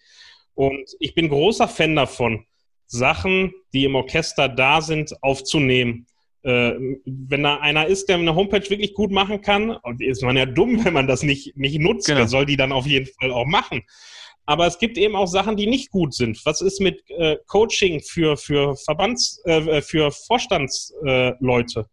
[0.54, 2.44] Und ich bin großer Fan davon,
[2.86, 6.06] Sachen, die im Orchester da sind, aufzunehmen
[6.42, 6.72] äh,
[7.04, 10.84] wenn da einer ist, der eine Homepage wirklich gut machen kann, ist man ja dumm,
[10.84, 12.06] wenn man das nicht, nicht nutzt.
[12.06, 12.18] Genau.
[12.18, 13.82] Der soll die dann auf jeden Fall auch machen.
[14.44, 16.40] Aber es gibt eben auch Sachen, die nicht gut sind.
[16.44, 21.80] Was ist mit äh, Coaching für, für Verbands, äh, für Vorstandsleute?
[21.80, 21.84] Äh,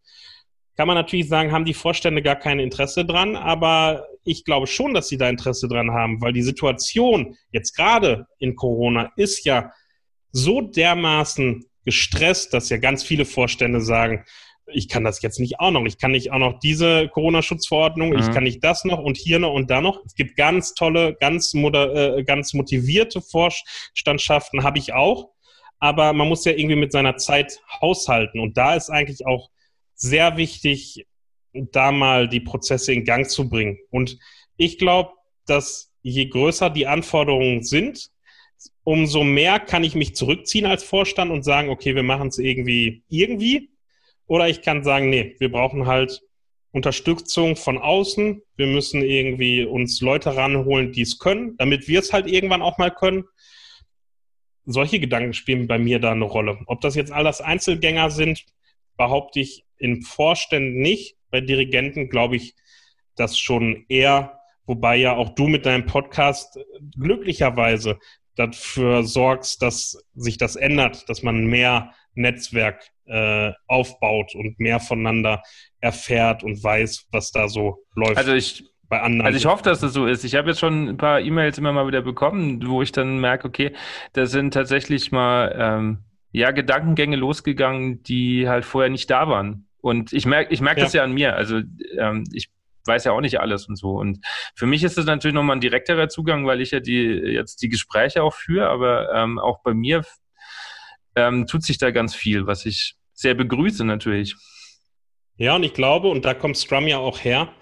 [0.76, 4.94] Kann man natürlich sagen, haben die Vorstände gar kein Interesse dran, aber ich glaube schon,
[4.94, 9.72] dass sie da Interesse dran haben, weil die Situation jetzt gerade in Corona ist ja
[10.32, 14.26] so dermaßen gestresst, dass ja ganz viele Vorstände sagen,
[14.74, 15.86] ich kann das jetzt nicht auch noch.
[15.86, 18.20] Ich kann nicht auch noch diese Corona-Schutzverordnung, mhm.
[18.20, 20.04] ich kann nicht das noch und hier noch und da noch.
[20.06, 25.32] Es gibt ganz tolle, ganz, äh, ganz motivierte Vorstandschaften, habe ich auch.
[25.80, 28.40] Aber man muss ja irgendwie mit seiner Zeit haushalten.
[28.40, 29.50] Und da ist eigentlich auch
[29.96, 31.06] sehr wichtig,
[31.54, 33.78] da mal die Prozesse in Gang zu bringen.
[33.90, 34.18] Und
[34.58, 35.12] ich glaube,
[35.46, 38.10] dass je größer die Anforderungen sind,
[38.84, 43.04] umso mehr kann ich mich zurückziehen als Vorstand und sagen, okay, wir machen es irgendwie,
[43.08, 43.70] irgendwie.
[44.30, 46.22] Oder ich kann sagen, nee, wir brauchen halt
[46.72, 48.44] Unterstützung von außen.
[48.58, 52.78] Wir müssen irgendwie uns Leute ranholen, die es können, damit wir es halt irgendwann auch
[52.78, 53.24] mal können.
[54.66, 56.60] Solche Gedanken spielen bei mir da eine Rolle.
[56.68, 58.46] Ob das jetzt alles Einzelgänger sind,
[58.98, 61.18] behaupte ich in Vorständen nicht.
[61.32, 62.54] Bei Dirigenten glaube ich
[63.16, 66.60] das schon eher, wobei ja auch du mit deinem Podcast
[66.96, 67.98] glücklicherweise
[68.36, 75.42] dafür sorgst, dass sich das ändert, dass man mehr Netzwerk äh, aufbaut und mehr voneinander
[75.80, 78.18] erfährt und weiß, was da so läuft.
[78.18, 79.28] Also ich bei anderen.
[79.28, 80.24] Also ich hoffe, dass das so ist.
[80.24, 83.48] Ich habe jetzt schon ein paar E-Mails immer mal wieder bekommen, wo ich dann merke,
[83.48, 83.72] okay,
[84.14, 86.00] da sind tatsächlich mal ähm,
[86.32, 89.68] ja Gedankengänge losgegangen, die halt vorher nicht da waren.
[89.82, 90.86] Und ich merke, ich merke ja.
[90.86, 91.36] das ja an mir.
[91.36, 91.62] Also
[91.98, 92.50] ähm, ich
[92.86, 93.92] weiß ja auch nicht alles und so.
[93.92, 97.62] Und für mich ist das natürlich nochmal ein direkterer Zugang, weil ich ja die jetzt
[97.62, 100.04] die Gespräche auch führe, aber ähm, auch bei mir
[101.16, 104.36] ähm, tut sich da ganz viel, was ich sehr begrüße natürlich.
[105.36, 107.54] Ja, und ich glaube, und da kommt Scrum ja auch her,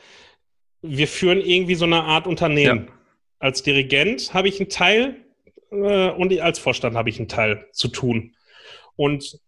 [0.81, 2.85] wir führen irgendwie so eine Art Unternehmen.
[2.87, 2.93] Ja.
[3.39, 5.25] Als Dirigent habe ich einen Teil
[5.71, 8.35] äh, und als Vorstand habe ich einen Teil zu tun.
[8.95, 9.39] Und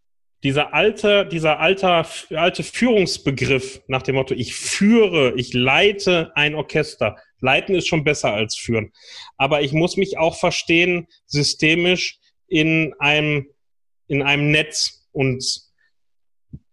[0.43, 7.17] dieser alte, dieser alter, alte Führungsbegriff nach dem Motto, ich führe, ich leite ein Orchester.
[7.39, 8.93] Leiten ist schon besser als führen.
[9.37, 13.47] Aber ich muss mich auch verstehen, systemisch in einem,
[14.07, 15.07] in einem Netz.
[15.11, 15.68] Und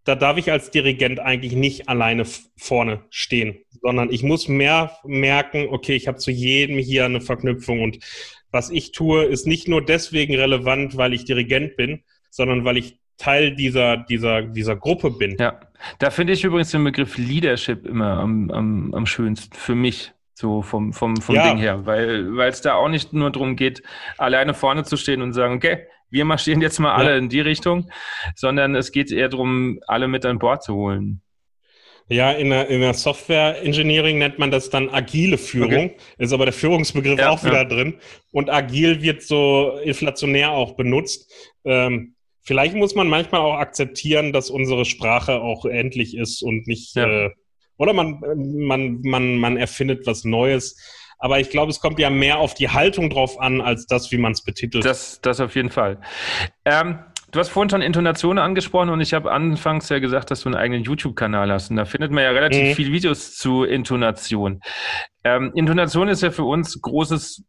[0.06, 2.24] da darf ich als Dirigent eigentlich nicht alleine
[2.56, 7.82] vorne stehen, sondern ich muss mehr merken, okay, ich habe zu jedem hier eine Verknüpfung
[7.82, 7.98] und
[8.52, 12.98] was ich tue, ist nicht nur deswegen relevant, weil ich Dirigent bin, sondern weil ich
[13.18, 15.36] Teil dieser, dieser, dieser Gruppe bin.
[15.38, 15.60] Ja,
[15.98, 20.12] da finde ich übrigens den Begriff Leadership immer am, am, am schönsten für mich.
[20.38, 21.48] So vom, vom, vom ja.
[21.48, 23.82] Ding her, weil es da auch nicht nur darum geht,
[24.18, 25.86] alleine vorne zu stehen und sagen, okay,
[26.16, 27.18] wir marschieren jetzt mal alle ja.
[27.18, 27.90] in die Richtung,
[28.34, 31.20] sondern es geht eher darum, alle mit an Bord zu holen.
[32.08, 35.96] Ja, in der, in der Software Engineering nennt man das dann agile Führung, okay.
[36.18, 37.96] ist aber der Führungsbegriff ja, auch wieder drin.
[38.30, 41.30] Und agil wird so inflationär auch benutzt.
[41.64, 46.94] Ähm, vielleicht muss man manchmal auch akzeptieren, dass unsere Sprache auch endlich ist und nicht,
[46.96, 47.26] ja.
[47.26, 47.30] äh,
[47.76, 50.78] oder man, man, man, man erfindet was Neues.
[51.18, 54.18] Aber ich glaube, es kommt ja mehr auf die Haltung drauf an, als das, wie
[54.18, 54.84] man es betitelt.
[54.84, 55.98] Das, das auf jeden Fall.
[56.64, 56.98] Ähm,
[57.32, 60.56] du hast vorhin schon Intonation angesprochen und ich habe anfangs ja gesagt, dass du einen
[60.56, 61.70] eigenen YouTube-Kanal hast.
[61.70, 62.74] Und da findet man ja relativ mhm.
[62.74, 64.60] viele Videos zu Intonation.
[65.24, 67.44] Ähm, Intonation ist ja für uns großes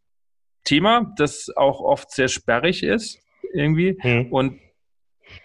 [0.64, 3.20] Thema, das auch oft sehr sperrig ist
[3.54, 3.98] irgendwie.
[4.02, 4.32] Mhm.
[4.32, 4.60] Und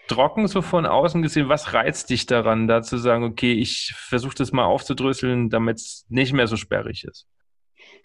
[0.07, 4.35] trocken so von außen gesehen, was reizt dich daran, da zu sagen, okay, ich versuche
[4.35, 7.27] das mal aufzudröseln, damit es nicht mehr so sperrig ist?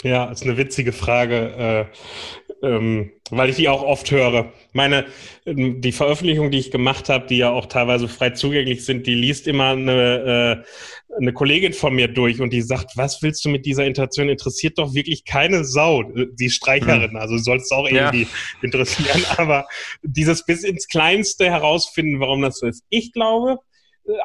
[0.04, 1.88] Ja, ist eine witzige Frage,
[2.62, 4.52] äh, ähm, weil ich die auch oft höre.
[4.72, 5.06] Meine,
[5.44, 9.14] ähm, die Veröffentlichungen, die ich gemacht habe, die ja auch teilweise frei zugänglich sind, die
[9.14, 13.48] liest immer eine, äh, eine Kollegin von mir durch und die sagt, was willst du
[13.48, 14.28] mit dieser Interaktion?
[14.28, 17.10] Interessiert doch wirklich keine Sau, die Streicherin.
[17.10, 17.16] Mhm.
[17.16, 18.28] Also soll es auch irgendwie ja.
[18.62, 19.24] interessieren.
[19.36, 19.66] Aber
[20.02, 22.84] dieses bis ins Kleinste herausfinden, warum das so ist.
[22.88, 23.58] Ich glaube,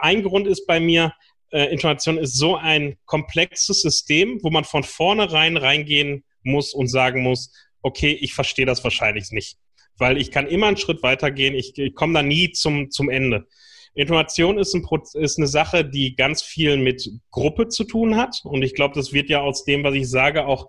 [0.01, 1.13] ein Grund ist bei mir,
[1.53, 7.21] äh, Intonation ist so ein komplexes System, wo man von vornherein reingehen muss und sagen
[7.21, 7.51] muss,
[7.81, 9.57] okay, ich verstehe das wahrscheinlich nicht.
[9.97, 13.45] Weil ich kann immer einen Schritt weitergehen, ich, ich komme da nie zum, zum Ende.
[13.93, 14.83] Intonation ist, ein,
[15.13, 18.41] ist eine Sache, die ganz viel mit Gruppe zu tun hat.
[18.43, 20.67] Und ich glaube, das wird ja aus dem, was ich sage, auch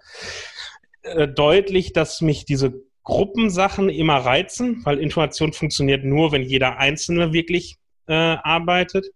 [1.03, 7.32] äh, deutlich, dass mich diese Gruppensachen immer reizen, weil Intonation funktioniert nur, wenn jeder Einzelne
[7.32, 7.76] wirklich
[8.07, 9.07] äh, arbeitet.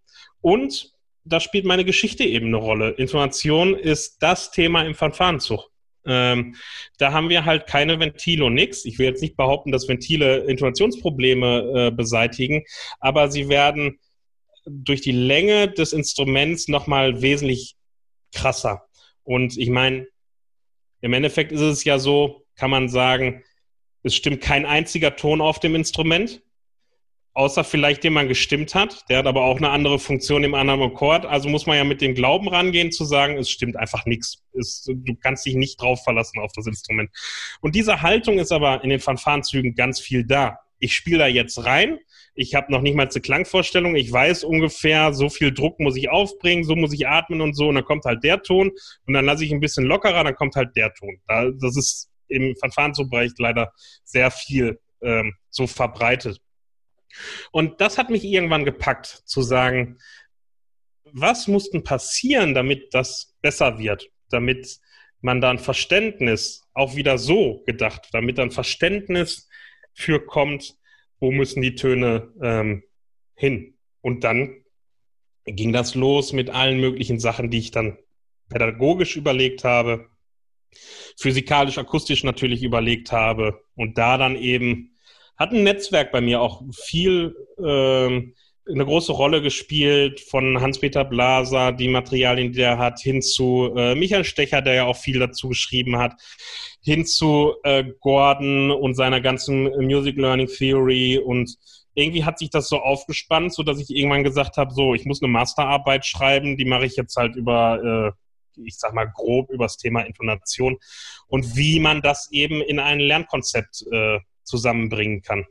[0.40, 0.92] Und
[1.28, 2.90] da spielt meine Geschichte eben eine Rolle.
[2.90, 5.70] Information ist das Thema im Fanfarenzug.
[6.06, 6.54] Ähm,
[6.98, 8.84] da haben wir halt keine Ventile und nix.
[8.84, 12.64] Ich will jetzt nicht behaupten, dass Ventile Intonationsprobleme äh, beseitigen,
[13.00, 13.98] aber sie werden
[14.64, 17.76] durch die Länge des Instruments nochmal wesentlich
[18.34, 18.86] krasser.
[19.22, 20.06] Und ich meine,
[21.00, 23.44] im Endeffekt ist es ja so, kann man sagen,
[24.02, 26.42] es stimmt kein einziger Ton auf dem Instrument
[27.38, 29.08] außer vielleicht den man gestimmt hat.
[29.08, 31.24] Der hat aber auch eine andere Funktion im anderen Akkord.
[31.24, 34.42] Also muss man ja mit dem Glauben rangehen, zu sagen, es stimmt einfach nichts.
[34.88, 37.10] Du kannst dich nicht drauf verlassen auf das Instrument.
[37.60, 40.58] Und diese Haltung ist aber in den Fanfarenzügen ganz viel da.
[40.80, 42.00] Ich spiele da jetzt rein.
[42.34, 43.94] Ich habe noch nicht mal eine Klangvorstellung.
[43.94, 47.68] Ich weiß ungefähr, so viel Druck muss ich aufbringen, so muss ich atmen und so.
[47.68, 48.72] Und dann kommt halt der Ton.
[49.06, 51.20] Und dann lasse ich ein bisschen lockerer, dann kommt halt der Ton.
[51.28, 53.72] das ist im Fanfarenzugbereich leider
[54.02, 56.40] sehr viel ähm, so verbreitet.
[57.50, 59.98] Und das hat mich irgendwann gepackt, zu sagen,
[61.04, 64.78] was muss denn passieren, damit das besser wird, damit
[65.20, 69.48] man da ein Verständnis, auch wieder so gedacht, damit dann Verständnis
[69.92, 70.76] für kommt,
[71.18, 72.84] wo müssen die Töne ähm,
[73.34, 73.76] hin.
[74.00, 74.64] Und dann
[75.44, 77.98] ging das los mit allen möglichen Sachen, die ich dann
[78.48, 80.08] pädagogisch überlegt habe,
[81.18, 84.96] physikalisch, akustisch natürlich überlegt habe und da dann eben
[85.38, 88.34] hat ein Netzwerk bei mir auch viel ähm,
[88.70, 93.94] eine große Rolle gespielt von Hans-Peter Blaser, die Materialien, die er hat, hin zu äh,
[93.94, 96.20] Michael Stecher, der ja auch viel dazu geschrieben hat,
[96.82, 101.18] hin zu äh, Gordon und seiner ganzen Music Learning Theory.
[101.18, 101.56] Und
[101.94, 105.22] irgendwie hat sich das so aufgespannt, so dass ich irgendwann gesagt habe, so, ich muss
[105.22, 109.64] eine Masterarbeit schreiben, die mache ich jetzt halt über, äh, ich sag mal grob über
[109.64, 110.76] das Thema Intonation
[111.28, 114.18] und wie man das eben in ein Lernkonzept äh,
[114.48, 115.46] zusammenbringen kann.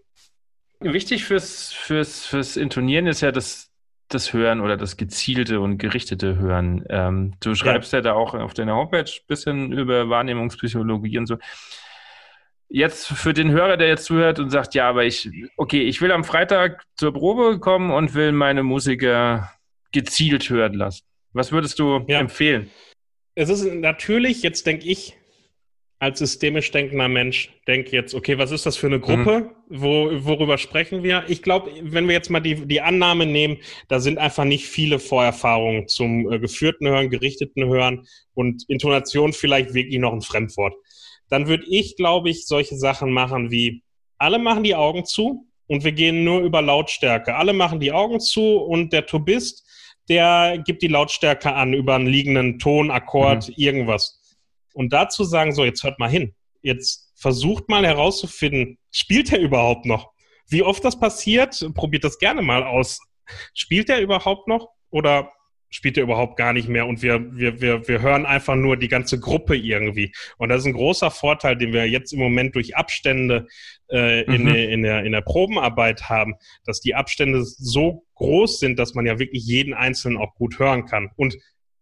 [0.79, 3.71] Wichtig fürs, fürs, fürs Intonieren ist ja das,
[4.09, 6.85] das Hören oder das gezielte und gerichtete Hören.
[6.89, 7.99] Ähm, du schreibst ja.
[7.99, 11.37] ja da auch auf deiner Homepage ein bisschen über Wahrnehmungspsychologie und so.
[12.69, 16.11] Jetzt für den Hörer, der jetzt zuhört und sagt, ja, aber ich, okay, ich will
[16.11, 19.51] am Freitag zur Probe kommen und will meine Musiker
[19.93, 21.05] gezielt hören lassen.
[21.33, 22.19] Was würdest du ja.
[22.19, 22.69] empfehlen?
[23.35, 25.16] Es ist natürlich, jetzt denke ich,
[25.99, 29.49] als systemisch denkender Mensch denke jetzt, okay, was ist das für eine Gruppe?
[29.67, 29.81] Mhm.
[29.81, 31.23] Wo, worüber sprechen wir?
[31.27, 34.99] Ich glaube, wenn wir jetzt mal die, die Annahme nehmen, da sind einfach nicht viele
[34.99, 40.75] Vorerfahrungen zum äh, geführten Hören, gerichteten Hören und Intonation vielleicht wirklich noch ein Fremdwort.
[41.29, 43.81] Dann würde ich, glaube ich, solche Sachen machen wie,
[44.19, 47.35] alle machen die Augen zu und wir gehen nur über Lautstärke.
[47.35, 49.65] Alle machen die Augen zu und der Tubist,
[50.09, 53.53] der gibt die Lautstärke an über einen liegenden Ton, Akkord, mhm.
[53.57, 54.16] irgendwas
[54.77, 56.35] und dazu sagen, so, jetzt hört mal hin.
[56.61, 60.11] Jetzt versucht mal herauszufinden, spielt er überhaupt noch?
[60.47, 62.99] Wie oft das passiert, probiert das gerne mal aus.
[63.55, 65.31] Spielt er überhaupt noch oder
[65.69, 68.87] spielt er überhaupt gar nicht mehr und wir, wir, wir, wir hören einfach nur die
[68.87, 70.13] ganze Gruppe irgendwie.
[70.37, 73.47] Und das ist ein großer Vorteil, den wir jetzt im Moment durch Abstände
[73.91, 74.53] äh, in, mhm.
[74.53, 79.07] der, in, der, in der Probenarbeit haben, dass die Abstände so groß sind, dass man
[79.07, 81.35] ja wirklich jeden Einzelnen auch gut hören kann und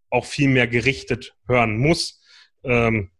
[0.09, 2.21] auch viel mehr gerichtet hören muss.
[2.65, 3.11] Ähm,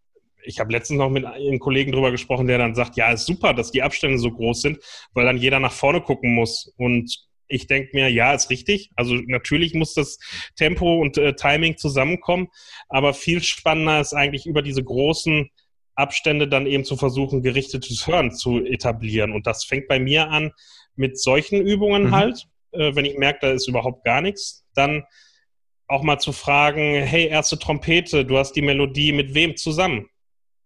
[0.43, 3.53] ich habe letztens noch mit einem Kollegen drüber gesprochen, der dann sagt, ja, ist super,
[3.53, 4.79] dass die Abstände so groß sind,
[5.13, 6.73] weil dann jeder nach vorne gucken muss.
[6.77, 8.91] Und ich denke mir, ja, ist richtig.
[8.95, 10.19] Also natürlich muss das
[10.55, 12.47] Tempo und äh, Timing zusammenkommen,
[12.89, 15.49] aber viel spannender ist eigentlich über diese großen
[15.95, 19.31] Abstände dann eben zu versuchen, gerichtetes Hören zu etablieren.
[19.31, 20.51] Und das fängt bei mir an
[20.95, 22.11] mit solchen Übungen mhm.
[22.11, 22.47] halt.
[22.71, 25.03] Äh, wenn ich merke, da ist überhaupt gar nichts, dann
[25.87, 30.07] auch mal zu fragen, hey, erste Trompete, du hast die Melodie mit wem zusammen?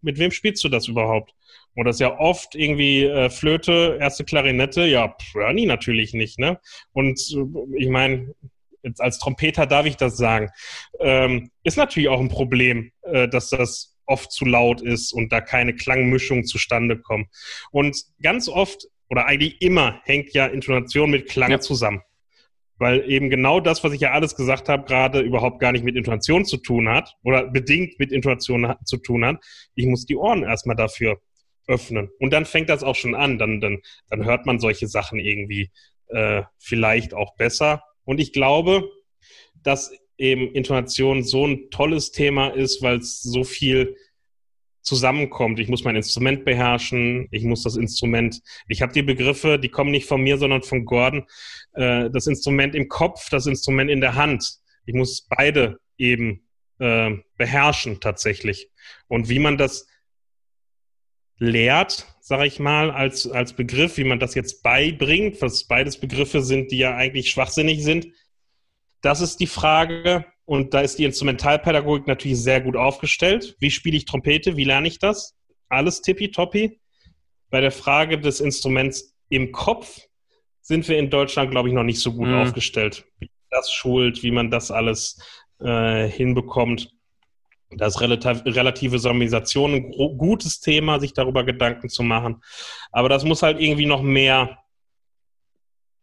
[0.02, 1.34] Mit wem spielst du das überhaupt?
[1.76, 6.60] Das ist ja oft irgendwie äh, Flöte, erste Klarinette, ja, Bernie natürlich nicht, ne?
[6.92, 8.34] Und äh, ich meine,
[8.84, 10.50] jetzt als Trompeter darf ich das sagen,
[11.00, 15.40] ähm, ist natürlich auch ein Problem, äh, dass das oft zu laut ist und da
[15.40, 17.28] keine Klangmischung zustande kommt.
[17.72, 21.60] Und ganz oft oder eigentlich immer hängt ja Intonation mit Klang ja.
[21.60, 22.02] zusammen
[22.80, 25.96] weil eben genau das, was ich ja alles gesagt habe, gerade überhaupt gar nicht mit
[25.96, 29.44] Intonation zu tun hat oder bedingt mit Intonation zu tun hat.
[29.76, 31.20] Ich muss die Ohren erstmal dafür
[31.68, 32.10] öffnen.
[32.20, 33.38] Und dann fängt das auch schon an.
[33.38, 35.70] Dann, dann, dann hört man solche Sachen irgendwie
[36.08, 37.84] äh, vielleicht auch besser.
[38.06, 38.90] Und ich glaube,
[39.62, 43.96] dass eben Intonation so ein tolles Thema ist, weil es so viel
[44.82, 45.60] zusammenkommt.
[45.60, 49.92] Ich muss mein Instrument beherrschen, ich muss das Instrument, ich habe die Begriffe, die kommen
[49.92, 51.26] nicht von mir, sondern von Gordon,
[51.74, 54.60] äh, das Instrument im Kopf, das Instrument in der Hand.
[54.86, 56.48] Ich muss beide eben
[56.80, 58.70] äh, beherrschen tatsächlich.
[59.08, 59.88] Und wie man das
[61.38, 66.42] lehrt, sage ich mal, als, als Begriff, wie man das jetzt beibringt, was beides Begriffe
[66.42, 68.08] sind, die ja eigentlich schwachsinnig sind,
[69.02, 73.56] das ist die Frage, und da ist die Instrumentalpädagogik natürlich sehr gut aufgestellt.
[73.60, 74.58] Wie spiele ich Trompete?
[74.58, 75.36] Wie lerne ich das?
[75.70, 76.80] Alles tippitoppi.
[77.52, 80.00] Bei der Frage des Instruments im Kopf
[80.62, 82.34] sind wir in Deutschland, glaube ich, noch nicht so gut mhm.
[82.34, 83.06] aufgestellt.
[83.20, 85.22] Wie man das schult, wie man das alles
[85.60, 86.96] äh, hinbekommt.
[87.70, 92.42] Das ist relativ, relative Sonorisation ein gutes Thema, sich darüber Gedanken zu machen.
[92.92, 94.58] Aber das muss halt irgendwie noch mehr,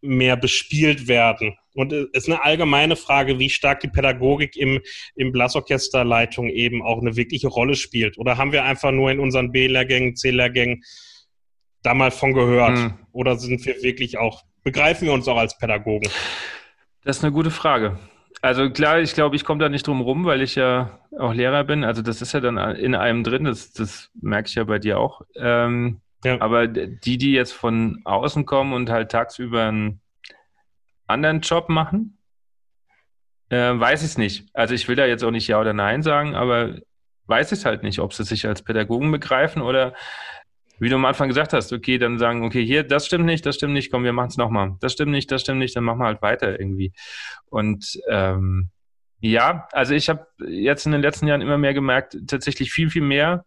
[0.03, 1.59] mehr bespielt werden.
[1.77, 4.81] Und es ist eine allgemeine Frage, wie stark die Pädagogik im,
[5.14, 8.18] im Blasorchesterleitung eben auch eine wirkliche Rolle spielt.
[8.18, 10.83] Oder haben wir einfach nur in unseren B-Lehrgängen, C-Lehrgängen
[11.83, 12.79] da mal von gehört?
[12.79, 12.95] Hm.
[13.12, 16.11] Oder sind wir wirklich auch, begreifen wir uns auch als Pädagogen?
[17.05, 17.99] Das ist eine gute Frage.
[18.43, 21.64] Also klar, ich glaube, ich komme da nicht drum rum, weil ich ja auch Lehrer
[21.64, 21.85] bin.
[21.85, 24.99] Also das ist ja dann in einem drin, das, das merke ich ja bei dir
[24.99, 25.22] auch.
[25.37, 26.41] Ähm, ja.
[26.41, 30.01] Aber die, die jetzt von außen kommen und halt tagsüber ein
[31.07, 32.18] anderen Job machen?
[33.48, 34.48] Äh, weiß ich es nicht.
[34.54, 36.76] Also ich will da jetzt auch nicht Ja oder Nein sagen, aber
[37.26, 39.94] weiß ich halt nicht, ob sie sich als Pädagogen begreifen oder
[40.78, 43.54] wie du am Anfang gesagt hast, okay, dann sagen, okay, hier, das stimmt nicht, das
[43.54, 44.76] stimmt nicht, komm, wir machen es nochmal.
[44.80, 46.92] Das stimmt nicht, das stimmt nicht, dann machen wir halt weiter irgendwie.
[47.48, 48.70] Und ähm,
[49.20, 53.02] ja, also ich habe jetzt in den letzten Jahren immer mehr gemerkt, tatsächlich viel, viel
[53.02, 53.46] mehr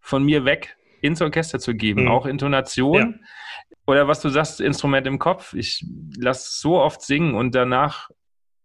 [0.00, 2.08] von mir weg ins Orchester zu geben, mhm.
[2.08, 3.20] auch Intonation.
[3.20, 3.69] Ja.
[3.90, 5.52] Oder was du sagst, Instrument im Kopf.
[5.52, 5.84] Ich
[6.16, 8.08] lasse so oft singen und danach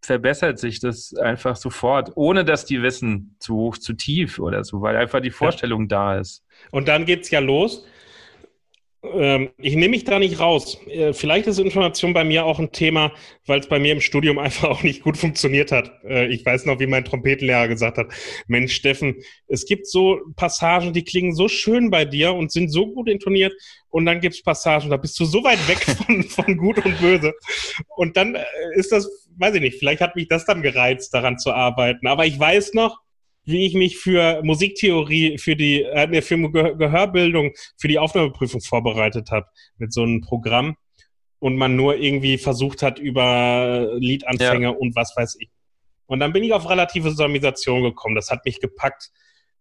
[0.04, 4.82] verbessert sich das einfach sofort, ohne dass die wissen, zu hoch, zu tief oder so,
[4.82, 5.88] weil einfach die Vorstellung ja.
[5.88, 6.46] da ist.
[6.70, 7.88] Und dann geht es ja los
[9.58, 10.80] ich nehme mich da nicht raus.
[10.88, 13.12] Äh, vielleicht ist Information bei mir auch ein Thema,
[13.46, 15.92] weil es bei mir im Studium einfach auch nicht gut funktioniert hat.
[16.04, 18.08] Äh, ich weiß noch, wie mein Trompetenlehrer gesagt hat,
[18.48, 19.16] Mensch, Steffen,
[19.48, 23.54] es gibt so Passagen, die klingen so schön bei dir und sind so gut intoniert
[23.90, 27.00] und dann gibt es Passagen, da bist du so weit weg von, von gut und
[27.00, 27.34] böse.
[27.96, 28.44] Und dann äh,
[28.74, 32.08] ist das, weiß ich nicht, vielleicht hat mich das dann gereizt, daran zu arbeiten.
[32.08, 33.05] Aber ich weiß noch,
[33.46, 39.48] wie ich mich für Musiktheorie, für die äh, für Gehörbildung, für die Aufnahmeprüfung vorbereitet habe
[39.78, 40.76] mit so einem Programm
[41.40, 44.76] und man nur irgendwie versucht hat über Liedanfänger ja.
[44.76, 45.50] und was weiß ich.
[46.08, 48.16] Und dann bin ich auf relative Sonorisation gekommen.
[48.16, 49.12] Das hat mich gepackt.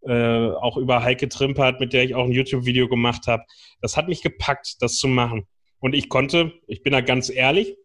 [0.06, 3.44] Äh, auch über Heike Trimpert, mit der ich auch ein YouTube-Video gemacht habe.
[3.80, 5.46] Das hat mich gepackt, das zu machen.
[5.78, 7.76] Und ich konnte, ich bin da ganz ehrlich,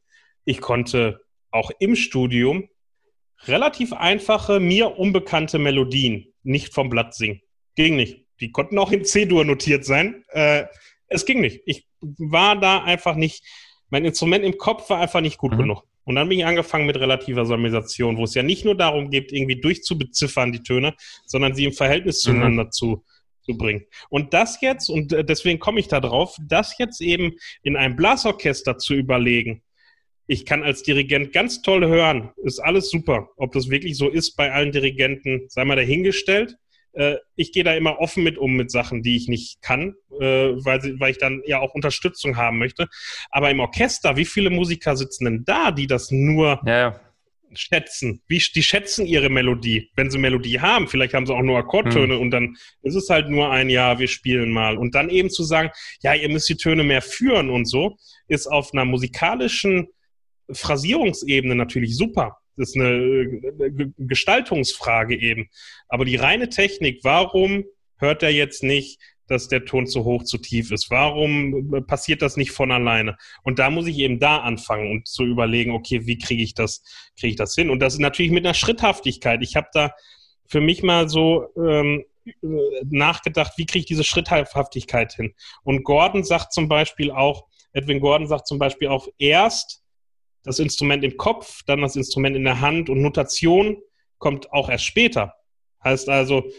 [0.44, 1.22] ich konnte
[1.52, 2.68] auch im Studium
[3.48, 7.42] relativ einfache, mir unbekannte Melodien nicht vom Blatt singen.
[7.76, 8.26] Ging nicht.
[8.40, 10.24] Die konnten auch in C-Dur notiert sein.
[10.30, 10.66] Äh,
[11.08, 11.62] es ging nicht.
[11.66, 13.44] Ich war da einfach nicht,
[13.90, 15.58] mein Instrument im Kopf war einfach nicht gut mhm.
[15.58, 15.84] genug.
[16.04, 19.32] Und dann bin ich angefangen mit relativer Sonorisation, wo es ja nicht nur darum geht,
[19.32, 22.32] irgendwie durchzubeziffern, die Töne, sondern sie im Verhältnis mhm.
[22.32, 23.04] zueinander zu,
[23.44, 23.86] zu bringen.
[24.10, 27.96] Und das jetzt, und äh, deswegen komme ich da drauf, das jetzt eben in einem
[27.96, 29.62] Blasorchester zu überlegen,
[30.30, 33.30] ich kann als Dirigent ganz toll hören, ist alles super.
[33.36, 36.56] Ob das wirklich so ist bei allen Dirigenten, sei mal dahingestellt.
[36.94, 40.52] Äh, ich gehe da immer offen mit um mit Sachen, die ich nicht kann, äh,
[40.54, 42.88] weil, weil ich dann ja auch Unterstützung haben möchte.
[43.32, 47.00] Aber im Orchester, wie viele Musiker sitzen denn da, die das nur ja, ja.
[47.54, 48.22] schätzen?
[48.28, 49.90] Wie, die schätzen ihre Melodie.
[49.96, 52.22] Wenn sie Melodie haben, vielleicht haben sie auch nur Akkordtöne hm.
[52.22, 54.78] und dann ist es halt nur ein Jahr, wir spielen mal.
[54.78, 55.72] Und dann eben zu sagen,
[56.04, 59.88] ja, ihr müsst die Töne mehr führen und so, ist auf einer musikalischen
[60.52, 62.38] Phrasierungsebene natürlich super.
[62.58, 63.42] Das ist eine
[63.98, 65.50] Gestaltungsfrage eben.
[65.88, 67.64] Aber die reine Technik, warum
[67.98, 70.90] hört er jetzt nicht, dass der Ton zu hoch, zu tief ist?
[70.90, 73.16] Warum passiert das nicht von alleine?
[73.44, 76.84] Und da muss ich eben da anfangen und zu überlegen, okay, wie kriege ich das,
[77.18, 77.70] kriege ich das hin?
[77.70, 79.42] Und das ist natürlich mit einer Schritthaftigkeit.
[79.42, 79.92] Ich habe da
[80.48, 82.04] für mich mal so ähm,
[82.90, 85.34] nachgedacht, wie kriege ich diese Schritthaftigkeit hin?
[85.64, 89.79] Und Gordon sagt zum Beispiel auch, Edwin Gordon sagt zum Beispiel auch, erst
[90.44, 93.78] das Instrument im Kopf, dann das Instrument in der Hand und Notation
[94.18, 95.34] kommt auch erst später.
[95.84, 96.50] Heißt also,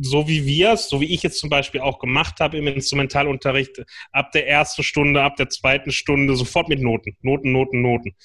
[0.00, 3.84] so wie wir es, so wie ich jetzt zum Beispiel auch gemacht habe im Instrumentalunterricht,
[4.12, 7.16] ab der ersten Stunde, ab der zweiten Stunde sofort mit Noten.
[7.22, 8.16] Noten, Noten, Noten.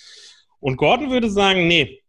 [0.59, 2.01] Und Gordon würde sagen, nee,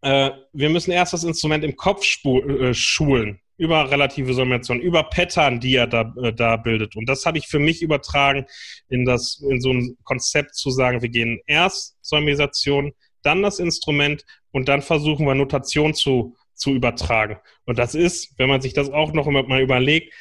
[0.00, 5.60] äh, wir müssen erst das Instrument im Kopf äh, schulen über relative Summation, über Pattern,
[5.60, 6.96] die er da, äh, da bildet.
[6.96, 8.46] Und das habe ich für mich übertragen
[8.88, 12.92] in das, in so ein Konzept zu sagen, wir gehen erst Summation,
[13.22, 17.38] dann das Instrument und dann versuchen wir Notation zu, zu übertragen.
[17.64, 20.12] Und das ist, wenn man sich das auch noch mal überlegt,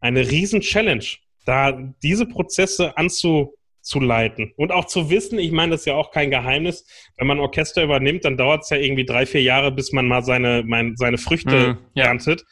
[0.00, 1.04] eine riesen Challenge,
[1.46, 1.72] da
[2.02, 6.86] diese Prozesse anzuleiten und auch zu wissen, ich meine, das ist ja auch kein Geheimnis,
[7.16, 10.22] wenn man Orchester übernimmt, dann dauert es ja irgendwie drei, vier Jahre, bis man mal
[10.22, 12.04] seine, mein, seine Früchte mm, ja.
[12.04, 12.44] erntet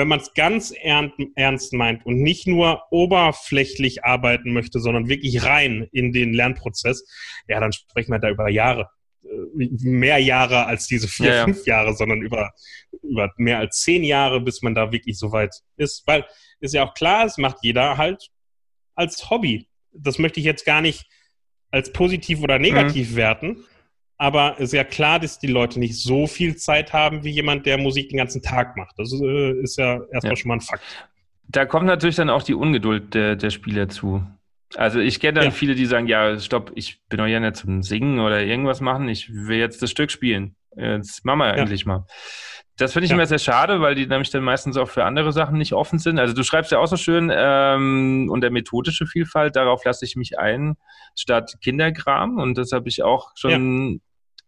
[0.00, 5.86] wenn man es ganz ernst meint und nicht nur oberflächlich arbeiten möchte, sondern wirklich rein
[5.92, 7.04] in den Lernprozess,
[7.48, 8.88] ja, dann sprechen wir da über Jahre.
[9.22, 11.44] Äh, mehr Jahre als diese vier, ja, ja.
[11.44, 12.50] fünf Jahre, sondern über,
[13.02, 16.06] über mehr als zehn Jahre, bis man da wirklich so weit ist.
[16.06, 16.24] Weil
[16.60, 18.28] ist ja auch klar, es macht jeder halt
[18.94, 19.68] als Hobby.
[19.92, 21.04] Das möchte ich jetzt gar nicht
[21.70, 23.16] als positiv oder negativ mhm.
[23.16, 23.64] werten.
[24.20, 27.64] Aber es ist ja klar, dass die Leute nicht so viel Zeit haben wie jemand,
[27.64, 28.94] der Musik den ganzen Tag macht.
[28.98, 30.36] Das ist, äh, ist ja erstmal ja.
[30.36, 30.82] schon mal ein Fakt.
[31.48, 34.22] Da kommt natürlich dann auch die Ungeduld der, der Spieler zu.
[34.74, 35.50] Also ich kenne dann ja.
[35.52, 39.08] viele, die sagen, ja, stopp, ich bin doch ja nicht zum Singen oder irgendwas machen,
[39.08, 40.54] ich will jetzt das Stück spielen.
[40.76, 41.54] Jetzt machen wir ja.
[41.54, 42.04] endlich mal.
[42.76, 43.16] Das finde ich ja.
[43.16, 46.18] immer sehr schade, weil die nämlich dann meistens auch für andere Sachen nicht offen sind.
[46.18, 50.38] Also du schreibst ja auch so schön, ähm, unter methodische Vielfalt, darauf lasse ich mich
[50.38, 50.76] ein,
[51.16, 52.36] statt Kinderkram.
[52.36, 54.02] Und das habe ich auch schon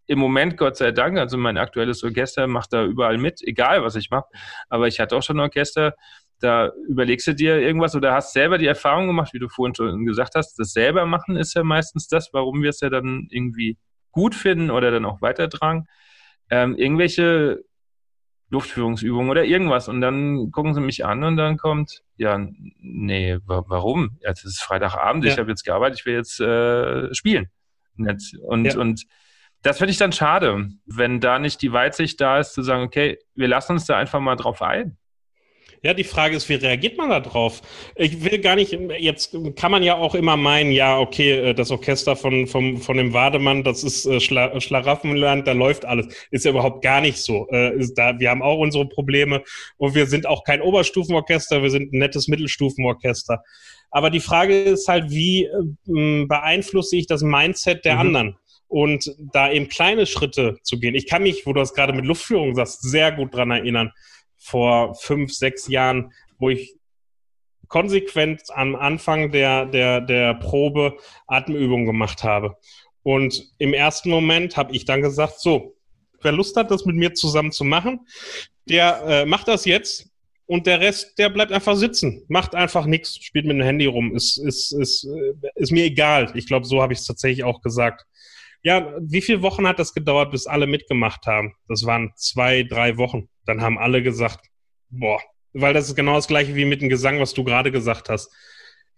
[0.06, 3.96] im Moment, Gott sei Dank, also mein aktuelles Orchester macht da überall mit, egal was
[3.96, 4.26] ich mache.
[4.68, 5.94] Aber ich hatte auch schon ein Orchester,
[6.40, 10.04] da überlegst du dir irgendwas oder hast selber die Erfahrung gemacht, wie du vorhin schon
[10.04, 13.78] gesagt hast, das selber machen ist ja meistens das, warum wir es ja dann irgendwie
[14.10, 15.86] gut finden oder dann auch weitertragen.
[16.50, 17.62] Ähm, irgendwelche
[18.50, 19.88] Luftführungsübung oder irgendwas.
[19.88, 22.38] Und dann gucken sie mich an und dann kommt, ja,
[22.80, 24.18] nee, wa warum?
[24.20, 25.32] Ja, es ist Freitagabend, ja.
[25.32, 27.46] ich habe jetzt gearbeitet, ich will jetzt äh, spielen.
[27.96, 28.78] Und, ja.
[28.78, 29.06] und
[29.62, 33.18] das finde ich dann schade, wenn da nicht die Weitsicht da ist, zu sagen, okay,
[33.34, 34.98] wir lassen uns da einfach mal drauf ein.
[35.84, 37.60] Ja, die Frage ist, wie reagiert man da drauf?
[37.96, 41.72] Ich will gar nicht, jetzt kann man ja auch immer meinen, ja, okay, äh, das
[41.72, 46.06] Orchester von, von, von dem Wademann, das ist äh, Schla Schlaraffenland, da läuft alles.
[46.30, 47.48] Ist ja überhaupt gar nicht so.
[47.48, 49.42] Äh, da, wir haben auch unsere Probleme
[49.76, 53.42] und wir sind auch kein Oberstufenorchester, wir sind ein nettes Mittelstufenorchester.
[53.90, 55.48] Aber die Frage ist halt, wie
[55.84, 58.00] beeinflusse ich das Mindset der mhm.
[58.00, 58.36] anderen?
[58.72, 60.94] Und da eben kleine Schritte zu gehen.
[60.94, 63.92] Ich kann mich, wo du das gerade mit Luftführung sagst, sehr gut dran erinnern
[64.38, 66.74] vor fünf, sechs Jahren, wo ich
[67.68, 70.96] konsequent am Anfang der, der, der Probe
[71.26, 72.56] Atemübungen gemacht habe.
[73.02, 75.76] Und im ersten Moment habe ich dann gesagt, so,
[76.22, 78.00] wer Lust hat, das mit mir zusammen zu machen,
[78.70, 80.08] der äh, macht das jetzt
[80.46, 84.16] und der Rest, der bleibt einfach sitzen, macht einfach nichts, spielt mit dem Handy rum,
[84.16, 86.32] ist, ist, ist, äh, ist mir egal.
[86.34, 88.06] Ich glaube, so habe ich es tatsächlich auch gesagt.
[88.62, 91.54] Ja, wie viele Wochen hat das gedauert, bis alle mitgemacht haben?
[91.68, 93.28] Das waren zwei, drei Wochen.
[93.44, 94.46] Dann haben alle gesagt,
[94.88, 95.20] boah,
[95.52, 98.32] weil das ist genau das gleiche wie mit dem Gesang, was du gerade gesagt hast.